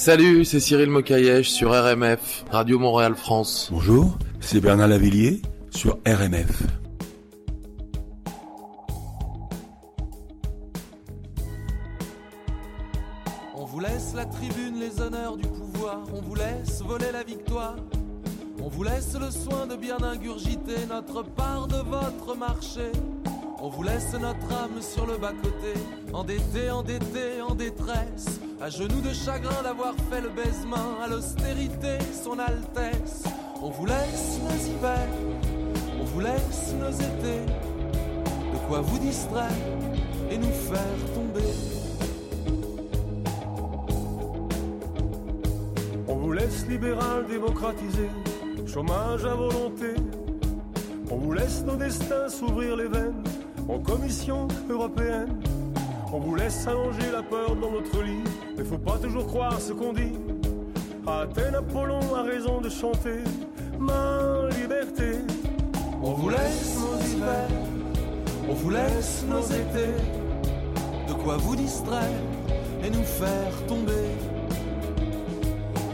Salut, 0.07 0.45
c'est 0.45 0.61
Cyril 0.61 0.89
Mokayesh 0.89 1.51
sur 1.51 1.73
RMF, 1.73 2.45
Radio 2.53 2.79
Montréal 2.79 3.17
France. 3.17 3.71
Bonjour, 3.73 4.17
c'est 4.39 4.61
Bernard 4.61 4.87
Lavillier 4.87 5.43
sur 5.73 5.99
RMF. 6.07 6.63
On 13.57 13.65
vous 13.65 13.81
laisse 13.81 14.15
la 14.15 14.27
tribune, 14.27 14.79
les 14.79 15.01
honneurs 15.03 15.37
du 15.37 15.49
pouvoir, 15.49 16.05
on 16.15 16.21
vous 16.21 16.37
laisse 16.37 16.83
voler 16.83 17.11
la 17.13 17.25
victoire. 17.25 17.75
On 18.63 18.69
vous 18.69 18.85
laisse 18.85 19.17
le 19.21 19.33
soin 19.33 19.67
de 19.67 19.75
bien 19.75 20.01
ingurgiter 20.01 20.87
notre 20.89 21.25
part 21.25 21.67
de 21.67 21.79
votre 21.79 22.37
marché. 22.37 22.93
On 23.67 23.69
vous 23.69 23.83
laisse 23.83 24.13
notre 24.13 24.53
âme 24.53 24.81
sur 24.81 25.07
le 25.07 25.17
bas-côté, 25.17 25.75
endetté, 26.13 26.71
endetté, 26.71 27.43
en 27.43 27.53
détresse, 27.57 28.39
à 28.61 28.71
genoux 28.71 29.01
de 29.01 29.13
chagrin 29.13 29.61
d'avoir 29.65 29.93
fait 30.09 30.21
le 30.21 30.29
baisement 30.29 31.01
à 31.03 31.09
l'austérité, 31.09 31.99
son 32.23 32.39
Altesse. 32.39 33.25
On 33.61 33.71
vous 33.71 33.87
laisse 33.87 34.39
nos 34.41 34.73
hivers, 34.73 35.09
on 36.01 36.05
vous 36.05 36.21
laisse 36.21 36.75
nos 36.81 36.93
étés, 36.93 37.45
de 38.53 38.69
quoi 38.69 38.83
vous 38.83 39.01
distraire 39.01 39.51
et 40.31 40.39
nous 40.39 40.53
faire 40.53 41.15
tomber. 41.17 41.51
On 46.07 46.15
vous 46.15 46.31
laisse 46.31 46.69
libéral 46.69 47.27
démocratisé, 47.27 48.09
chômage 48.65 49.25
à 49.25 49.35
volonté. 49.35 49.97
On 51.11 51.17
vous 51.17 51.33
laisse 51.33 51.65
nos 51.65 51.75
destins 51.75 52.29
s'ouvrir 52.29 52.77
les 52.77 52.87
veines 52.87 53.26
en 53.69 53.79
commission 53.79 54.49
européenne. 54.69 55.41
On 56.13 56.19
vous 56.19 56.35
laisse 56.35 56.67
allonger 56.67 57.11
la 57.13 57.23
peur 57.23 57.57
dans 57.57 57.71
notre 57.73 58.03
lit, 58.03 58.23
mais 58.57 58.65
faut 58.65 58.79
pas 58.79 58.99
toujours 58.99 59.27
croire 59.27 59.61
ce 59.61 59.73
qu'on 59.73 59.93
dit. 59.93 60.13
Athènes, 61.07 61.55
Apollon 61.55 62.15
a 62.15 62.23
raison 62.23 62.61
de 62.61 62.69
chanter 62.69 63.23
ma 63.79 64.49
liberté. 64.61 65.19
On 66.03 66.13
vous 66.13 66.29
laisse 66.29 66.79
nos 66.79 67.17
hivers, 67.17 67.49
on 68.49 68.55
vous 68.55 68.71
laisse 68.71 69.25
nos 69.29 69.43
étés, 69.43 69.95
de 71.09 71.13
quoi 71.15 71.37
vous 71.37 71.57
distraire 71.57 72.21
et 72.85 72.91
nous 72.91 73.05
faire 73.05 73.67
tomber. 73.67 74.07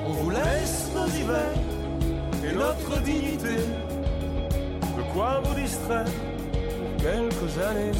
On 0.06 0.12
vous 0.12 0.30
laisse 0.30 0.90
nos 0.94 1.06
hivers 1.06 1.54
et 2.44 2.54
notre 2.54 3.02
dignité, 3.02 3.56
de 3.56 5.12
quoi 5.14 5.40
vous 5.44 5.54
distraire 5.54 6.31
quelques 7.02 7.58
années. 7.58 7.92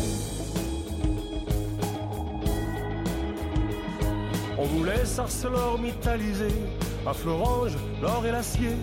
On 4.56 4.64
vous 4.64 4.84
laisse 4.84 5.18
ArcelorMittalisé, 5.18 6.48
à 7.04 7.12
Florange, 7.12 7.72
l'or 8.00 8.24
et 8.24 8.30
l'acier. 8.30 8.76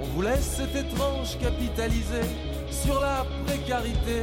On 0.00 0.06
vous 0.14 0.22
laisse 0.22 0.58
cet 0.58 0.76
étrange 0.76 1.38
capitalisé 1.38 2.22
sur 2.70 3.00
la 3.00 3.26
précarité. 3.46 4.22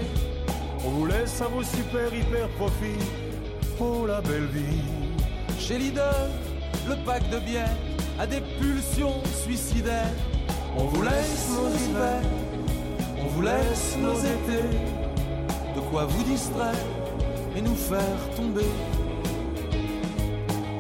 On 0.86 0.89
vous 0.89 1.05
laisse 1.05 1.41
à 1.41 1.47
vos 1.47 1.63
super 1.63 2.13
hyper 2.13 2.47
profits, 2.57 3.03
oh 3.80 4.05
la 4.07 4.22
belle 4.22 4.47
vie. 4.47 4.80
Chez 5.59 5.78
Lidl, 5.78 5.99
le 6.88 6.95
pack 7.05 7.30
de 7.30 7.39
bière 7.39 7.76
a 8.17 8.26
des 8.26 8.41
pulsions 8.59 9.22
suicidaires. 9.43 10.15
On 10.78 10.86
vous 10.86 11.01
laisse 11.01 11.49
nos 11.49 11.70
hivers, 11.70 12.24
on 13.22 13.28
vous 13.28 13.41
laisse 13.41 13.97
nos 13.99 14.17
étés, 14.17 14.70
quoi 15.91 16.05
vous 16.05 16.23
distraire 16.23 16.85
et 17.55 17.61
nous 17.61 17.75
faire 17.75 18.19
tomber. 18.35 18.69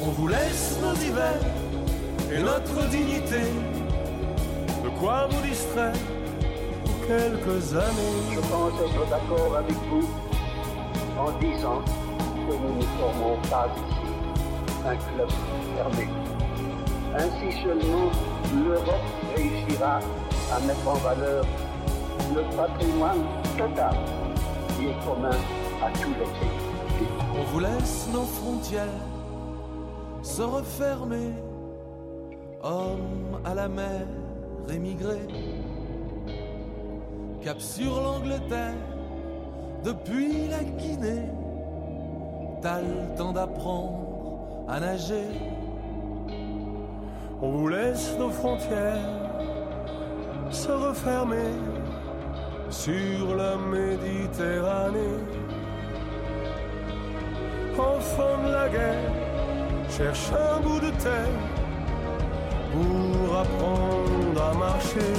On 0.01 0.09
vous 0.11 0.27
laisse 0.27 0.77
nos 0.81 0.93
hivers 0.93 1.41
et 2.31 2.39
notre 2.39 2.87
dignité, 2.89 3.41
de 4.83 4.89
quoi 4.99 5.27
vous 5.29 5.41
distraire 5.47 5.93
pour 6.85 7.07
quelques 7.07 7.73
années. 7.73 8.19
Je 8.33 8.39
pense 8.39 8.73
être 8.81 9.09
d'accord 9.09 9.55
avec 9.57 9.75
vous 9.89 10.07
en 11.17 11.31
disant 11.39 11.81
que 12.47 12.55
nous 12.55 12.75
ne 12.77 12.83
formons 12.99 13.37
pas 13.49 13.67
ici 13.75 13.99
un 14.85 14.95
club 14.95 15.29
fermé. 15.75 16.07
Ainsi 17.15 17.61
seulement 17.63 18.11
l'Europe 18.63 19.09
réussira 19.35 19.99
à 20.53 20.59
mettre 20.65 20.87
en 20.87 20.93
valeur 20.93 21.43
le 22.35 22.41
patrimoine 22.55 23.23
total 23.57 23.95
On 27.35 27.43
vous 27.51 27.59
laisse 27.59 28.07
nos 28.13 28.23
frontières 28.23 28.85
se 30.21 30.41
refermer, 30.41 31.33
hommes 32.61 33.39
à 33.45 33.53
la 33.55 33.67
mer 33.67 34.05
émigrés, 34.71 35.27
cap 37.41 37.59
sur 37.59 38.01
l'Angleterre, 38.01 38.75
depuis 39.83 40.47
la 40.47 40.63
Guinée, 40.63 41.25
t'as 42.61 42.81
le 42.81 43.15
temps 43.17 43.31
d'apprendre 43.31 44.65
à 44.67 44.79
nager. 44.79 45.27
On 47.41 47.49
vous 47.49 47.67
laisse 47.69 48.17
nos 48.19 48.29
frontières 48.29 48.97
se 50.51 50.71
refermer 50.71 51.53
sur 52.69 53.35
la 53.35 53.55
Méditerranée. 53.57 55.17
Enfant 57.77 58.43
de 58.45 58.51
la 58.51 58.69
guerre, 58.69 59.11
cherche 59.89 60.31
un 60.31 60.59
bout 60.59 60.79
de 60.79 60.91
terre 61.01 61.39
pour 62.71 63.37
apprendre 63.37 64.41
à 64.41 64.53
marcher. 64.53 65.13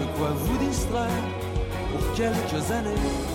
De 0.00 0.18
quoi 0.18 0.30
vous 0.34 0.58
distraire 0.58 1.08
pour 1.92 2.14
quelques 2.14 2.70
années 2.70 3.33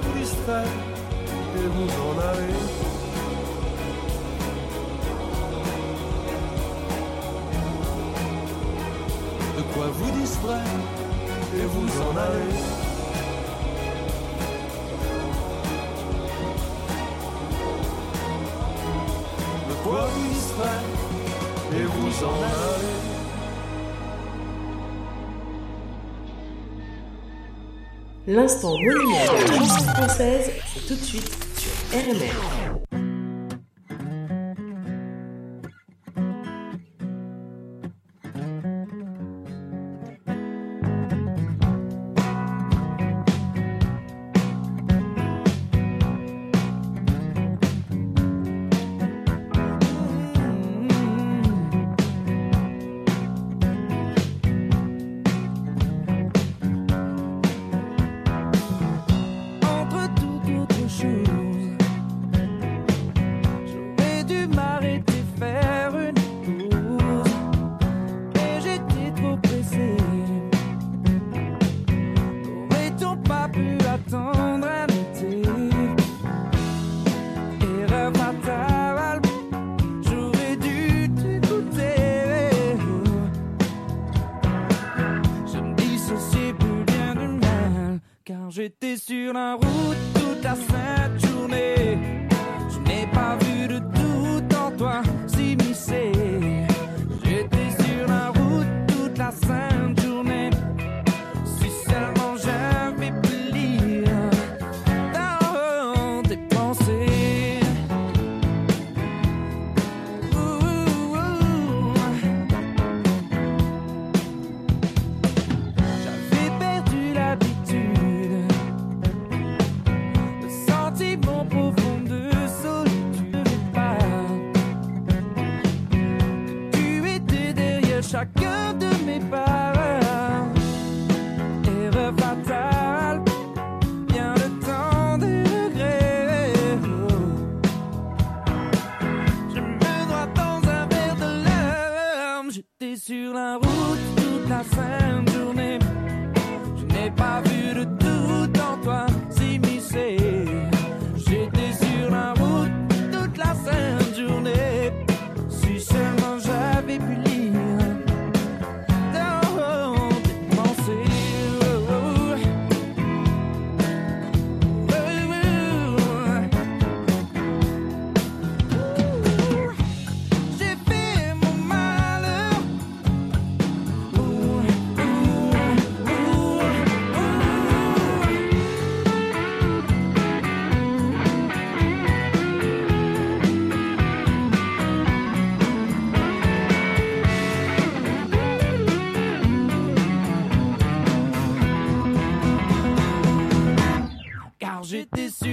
voulu 0.00 0.24
se 0.24 0.34
faire 0.46 0.64
et 1.56 1.66
vous 1.74 1.90
en 2.08 2.18
avez. 2.18 2.52
De 9.56 9.62
quoi 9.74 9.86
vous 9.92 10.10
distraire 10.20 10.80
et 11.56 11.66
vous 11.66 12.00
en 12.00 12.16
allez. 12.16 12.56
De 19.68 19.74
quoi 19.84 20.06
vous 20.12 20.28
distraire 20.34 20.88
et 21.76 21.84
vous 21.84 22.24
en 22.24 22.34
allez. 22.34 22.99
L'instant 28.30 28.76
monument 28.76 29.24
de 29.24 29.86
la 29.86 29.92
française, 29.92 30.52
c'est 30.72 30.86
tout 30.86 30.94
de 30.94 31.04
suite 31.04 31.36
sur 31.56 31.98
RMR. 31.98 32.69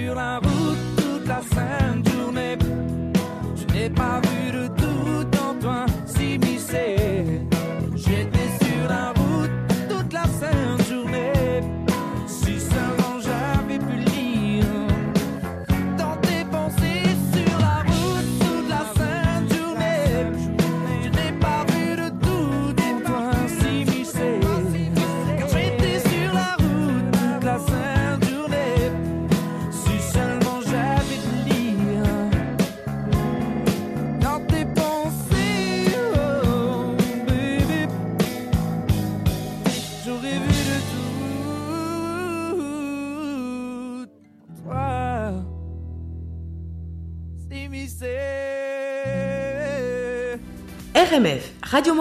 You 0.08 0.14
la 0.16 0.47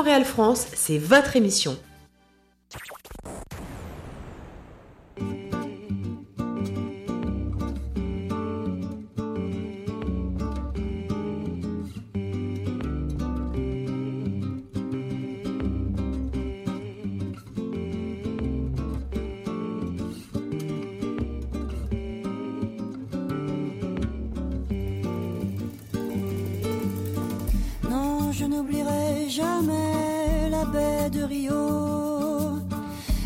L'Oréal 0.06 0.24
France, 0.24 0.68
c'est 0.74 0.98
votre 0.98 1.34
émission. 1.34 1.76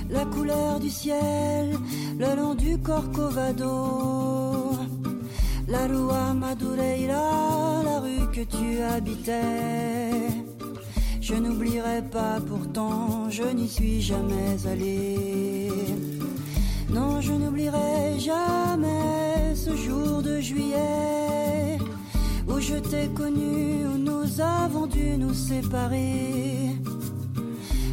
La 0.08 0.24
couleur 0.24 0.80
du 0.80 0.88
ciel 0.88 1.78
le 2.18 2.34
long 2.34 2.54
du 2.54 2.78
Corcovado, 2.78 4.72
la 5.68 5.86
Rua 5.86 6.32
Madureira, 6.32 7.82
la 7.84 8.00
rue 8.00 8.26
que 8.32 8.40
tu 8.40 8.80
habitais. 8.80 10.12
Je 11.20 11.34
n'oublierai 11.34 12.02
pas 12.10 12.40
pourtant, 12.40 13.28
je 13.28 13.42
n'y 13.42 13.68
suis 13.68 14.00
jamais 14.00 14.56
allé. 14.66 15.68
Non, 16.88 17.20
je 17.20 17.32
n'oublierai 17.32 18.18
jamais 18.18 19.54
ce 19.54 19.76
jour 19.76 20.22
de 20.22 20.40
juillet 20.40 21.78
où 22.48 22.58
je 22.60 22.76
t'ai 22.76 23.08
connu, 23.08 23.86
où 23.86 23.98
nous 23.98 24.40
avons 24.40 24.86
dû 24.86 25.16
nous 25.18 25.34
séparer 25.34 26.76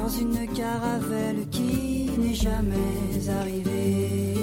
dans 0.00 0.08
une 0.08 0.46
caravelle 0.54 1.46
qui 1.50 2.10
n'est 2.18 2.34
jamais 2.34 3.28
arrivée. 3.40 4.34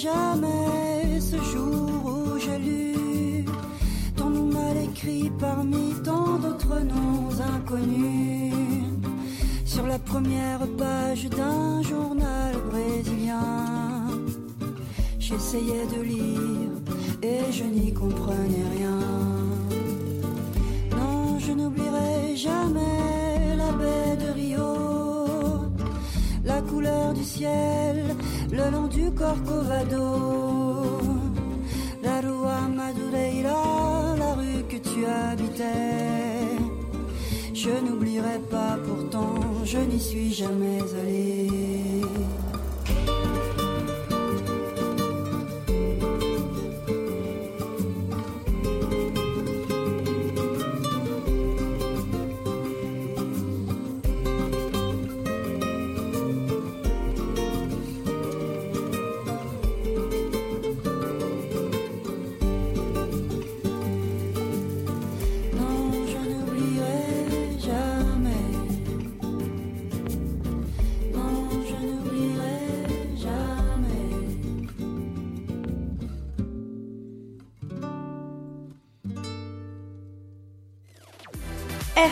Jamais 0.00 1.20
ce 1.20 1.36
jour 1.36 2.00
où 2.04 2.38
j'ai 2.38 2.58
lu 2.58 3.44
ton 4.16 4.30
nom 4.30 4.46
mal 4.46 4.76
écrit 4.78 5.30
parmi 5.38 5.92
tant 6.02 6.38
d'autres 6.38 6.80
noms 6.80 7.28
inconnus 7.54 8.54
sur 9.66 9.86
la 9.86 9.98
première 9.98 10.66
page 10.78 11.28
d'un 11.28 11.82
journal 11.82 12.54
brésilien. 12.70 14.08
J'essayais 15.18 15.86
de 15.94 16.00
lire 16.00 16.72
et 17.22 17.52
je 17.52 17.64
n'y 17.64 17.92
comprenais 17.92 18.66
rien. 18.76 19.00
Non, 20.96 21.38
je 21.38 21.52
n'oublierai 21.52 22.36
jamais 22.36 23.56
la 23.56 23.70
baie 23.72 24.16
de 24.24 24.30
Rio, 24.32 24.70
la 26.44 26.62
couleur 26.62 27.12
du 27.12 27.22
ciel 27.24 28.16
le 28.52 28.70
long 28.70 28.86
du 28.88 29.10
Corcovado, 29.12 31.00
la 32.02 32.20
Rua 32.20 32.68
Madureira, 32.68 34.16
la 34.18 34.34
rue 34.34 34.64
que 34.68 34.76
tu 34.76 35.06
habitais. 35.06 36.58
Je 37.54 37.70
n'oublierai 37.70 38.38
pas 38.50 38.78
pourtant, 38.84 39.34
je 39.64 39.78
n'y 39.78 40.00
suis 40.00 40.32
jamais 40.32 40.80
allé. 41.00 41.79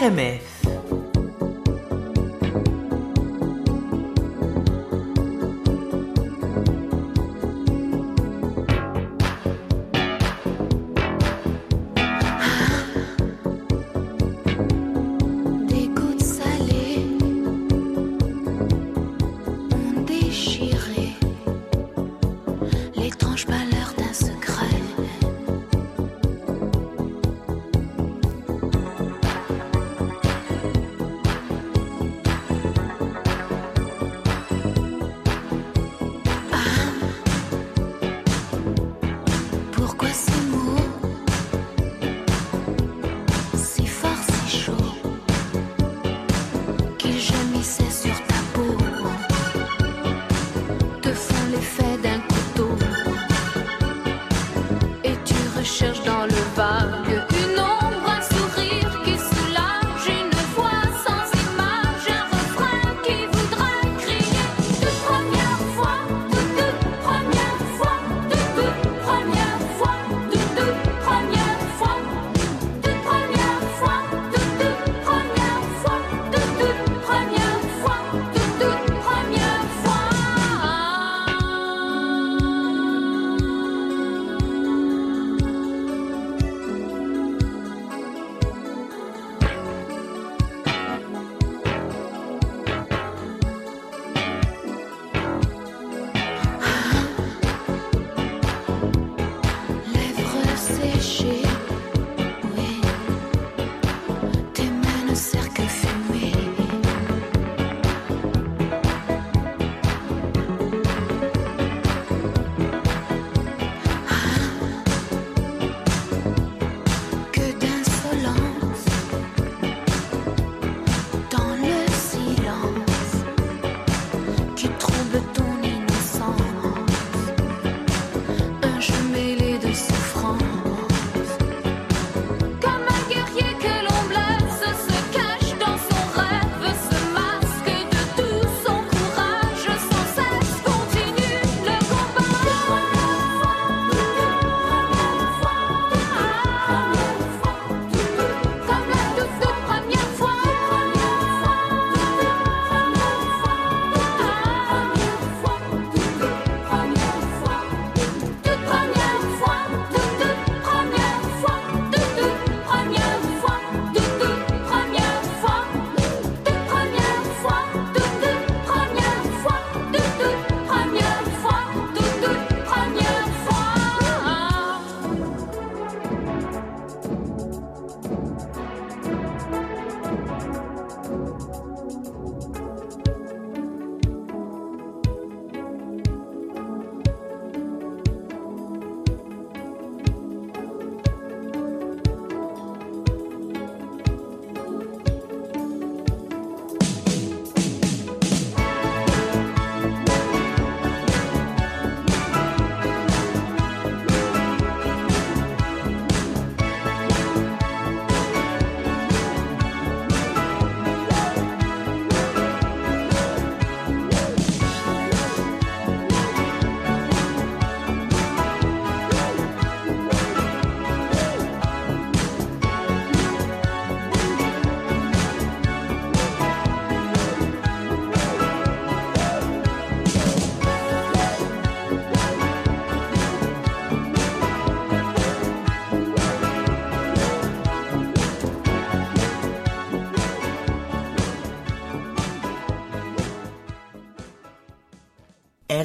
RMF. 0.01 0.38
Des 0.38 0.47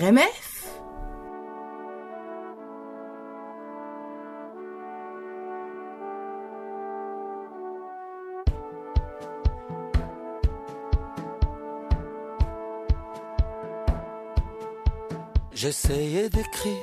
RMF 0.04 0.68
J'essayais 15.54 16.28
d'écrire 16.30 16.74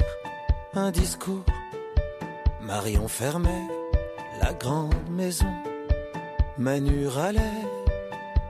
un 0.73 0.91
discours. 0.91 1.45
Marion 2.63 3.07
fermait 3.07 3.51
la 4.41 4.55
grande 4.55 4.95
maison. 5.11 5.53
Manu 6.57 7.07
râlait 7.07 7.41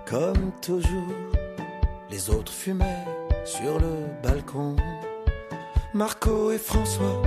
comme 0.07 0.53
toujours. 0.61 1.17
Les 2.09 2.31
autres 2.31 2.53
fumaient 2.53 3.07
sur 3.45 3.79
le 3.79 4.07
balcon. 4.23 4.77
Marco 5.95 6.51
et 6.53 6.59
François 6.59 7.23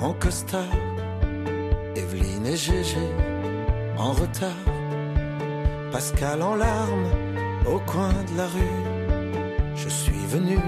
en 0.00 0.12
costard. 0.14 0.76
Evelyne 1.96 2.46
et 2.46 2.56
Gégé 2.56 3.08
en 3.98 4.12
retard. 4.12 4.64
Pascal 5.92 6.42
en 6.42 6.54
larmes 6.54 7.10
au 7.66 7.78
coin 7.80 8.12
de 8.30 8.36
la 8.36 8.46
rue. 8.46 8.80
Je 9.74 9.88
suis 9.88 10.26
venu 10.28 10.58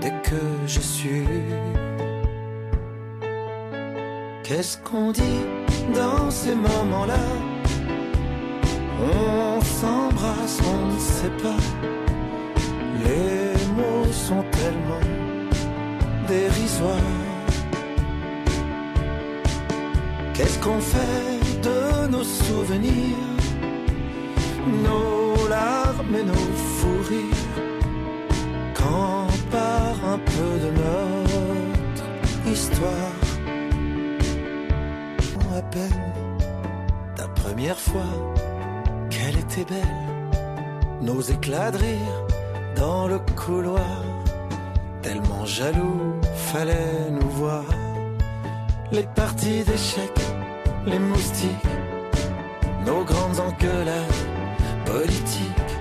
dès 0.00 0.14
que 0.22 0.40
j'ai 0.66 0.80
su. 0.80 1.24
Qu'est-ce 4.42 4.78
qu'on 4.78 5.12
dit 5.12 5.40
dans 5.94 6.30
ces 6.30 6.54
moments-là? 6.54 7.24
On 9.00 9.60
s'embrasse, 9.60 10.60
on 10.66 10.94
ne 10.94 10.98
sait 10.98 11.36
pas. 11.42 11.56
Sont 14.14 14.44
tellement 14.50 15.06
dérisoires. 16.28 17.20
Qu'est-ce 20.34 20.58
qu'on 20.58 20.80
fait 20.80 21.40
de 21.62 22.06
nos 22.08 22.24
souvenirs? 22.24 23.34
Nos 24.86 25.48
larmes 25.48 26.16
et 26.20 26.24
nos 26.24 26.48
fous 26.76 27.02
rires. 27.08 27.58
Quand 28.74 29.26
part 29.50 30.00
un 30.14 30.18
peu 30.32 30.50
de 30.64 30.70
notre 30.82 32.50
histoire? 32.54 33.20
À 35.56 35.62
peine 35.62 36.12
ta 37.16 37.28
première 37.28 37.78
fois 37.78 38.12
qu'elle 39.10 39.38
était 39.38 39.64
belle. 39.64 40.00
Nos 41.00 41.20
éclats 41.20 41.70
de 41.70 41.78
rire 41.78 42.33
dans 42.84 43.06
le 43.08 43.18
couloir 43.42 43.98
tellement 45.00 45.44
jaloux 45.46 46.20
fallait 46.50 47.10
nous 47.18 47.30
voir. 47.40 47.64
Les 48.96 49.06
parties 49.20 49.62
d'échecs 49.68 50.24
les 50.92 51.02
moustiques 51.10 51.70
nos 52.88 53.02
grandes 53.10 53.38
engueulades 53.48 54.20
politiques. 54.90 55.72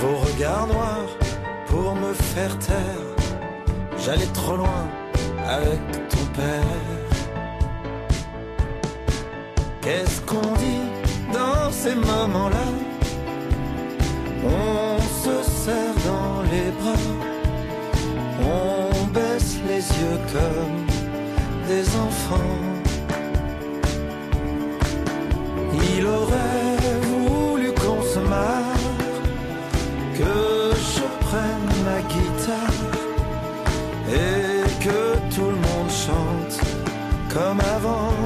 Vos 0.00 0.16
regards 0.26 0.66
noirs 0.74 1.12
pour 1.70 1.88
me 2.02 2.12
faire 2.30 2.54
taire 2.66 3.08
j'allais 4.02 4.32
trop 4.40 4.56
loin 4.62 4.84
avec 5.58 5.80
ton 6.12 6.24
père. 6.38 7.02
Qu'est-ce 9.82 10.18
qu'on 10.28 10.50
dit 10.64 10.86
dans 11.38 11.64
ces 11.82 11.96
moments-là? 12.10 12.68
On 14.44 14.98
se 15.24 15.51
serre 15.64 15.98
dans 16.12 16.42
les 16.52 16.70
bras, 16.78 17.10
on 18.40 19.06
baisse 19.16 19.54
les 19.68 19.82
yeux 20.00 20.20
comme 20.34 20.78
des 21.70 21.86
enfants. 22.06 22.62
Il 25.96 26.04
aurait 26.06 26.98
voulu 27.12 27.68
qu'on 27.80 28.02
se 28.02 28.20
marre, 28.34 28.86
que 30.18 30.38
je 30.94 31.06
prenne 31.26 31.70
ma 31.88 32.00
guitare 32.12 32.82
et 34.24 34.84
que 34.84 35.00
tout 35.34 35.50
le 35.54 35.60
monde 35.66 35.92
chante 36.06 36.54
comme 37.32 37.60
avant. 37.76 38.21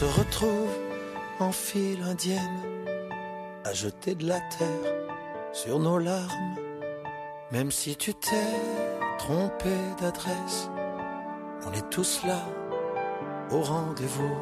Se 0.00 0.06
retrouve 0.18 0.70
en 1.40 1.52
file 1.52 2.02
indienne, 2.04 2.62
à 3.66 3.74
jeter 3.74 4.14
de 4.14 4.26
la 4.26 4.40
terre 4.40 4.94
sur 5.52 5.78
nos 5.78 5.98
larmes. 5.98 6.56
Même 7.52 7.70
si 7.70 7.96
tu 7.96 8.14
t'es 8.14 8.54
trompé 9.18 9.74
d'adresse, 10.00 10.70
on 11.66 11.72
est 11.72 11.90
tous 11.90 12.22
là 12.24 12.40
au 13.50 13.60
rendez-vous. 13.60 14.38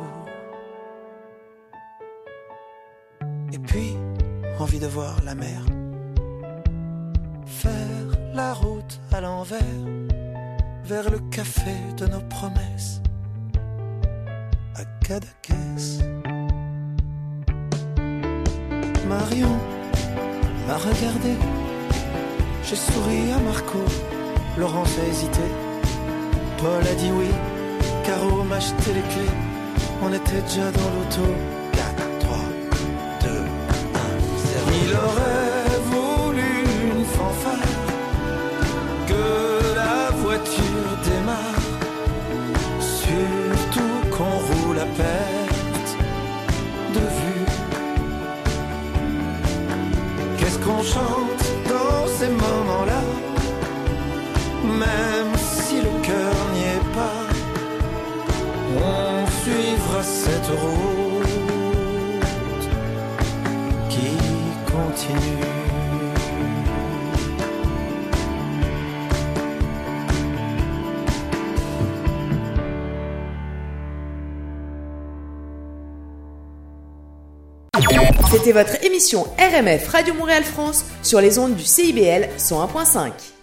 Et 3.52 3.58
puis, 3.58 3.96
envie 4.60 4.78
de 4.78 4.86
voir 4.86 5.16
la 5.24 5.34
mer, 5.34 5.60
faire 7.46 8.08
la 8.32 8.54
route 8.54 9.00
à 9.10 9.20
l'envers, 9.20 9.82
vers 10.84 11.10
le 11.10 11.18
café 11.30 11.74
de 11.96 12.06
nos 12.06 12.22
promesses, 12.28 13.02
à 15.10 15.20
Cadaquès. 15.20 16.00
Marion 19.08 19.56
m'a 20.66 20.76
regardé, 20.76 21.32
j'ai 22.64 22.76
souri 22.76 23.32
à 23.32 23.38
Marco, 23.38 23.78
Laurence 24.58 24.98
a 24.98 25.08
hésité, 25.08 25.48
Paul 26.58 26.82
a 26.82 26.94
dit 26.94 27.10
oui, 27.12 27.30
Caro 28.04 28.42
m'a 28.44 28.56
acheté 28.56 28.92
les 28.94 29.02
clés, 29.02 29.34
on 30.02 30.12
était 30.12 30.42
déjà 30.42 30.70
dans 30.70 30.90
l'auto. 30.94 31.32
4, 31.72 32.18
3, 32.20 32.38
2, 33.22 33.28
1, 33.28 34.08
0. 34.88 35.27
Même 54.78 55.32
si 55.36 55.76
le 55.76 55.90
cœur 56.06 56.34
n'y 56.54 56.62
est 56.76 56.88
pas. 56.94 57.26
On 58.76 59.26
suivra 59.42 60.02
cette 60.02 60.46
route 60.46 61.28
qui 63.88 64.10
continue. 64.70 65.58
C'était 78.30 78.52
votre 78.52 78.84
émission 78.84 79.26
RMF 79.38 79.88
Radio 79.88 80.12
Montréal 80.12 80.44
France 80.44 80.84
sur 81.02 81.20
les 81.20 81.38
ondes 81.38 81.56
du 81.56 81.64
CIBL 81.64 82.28
101.5. 82.38 83.37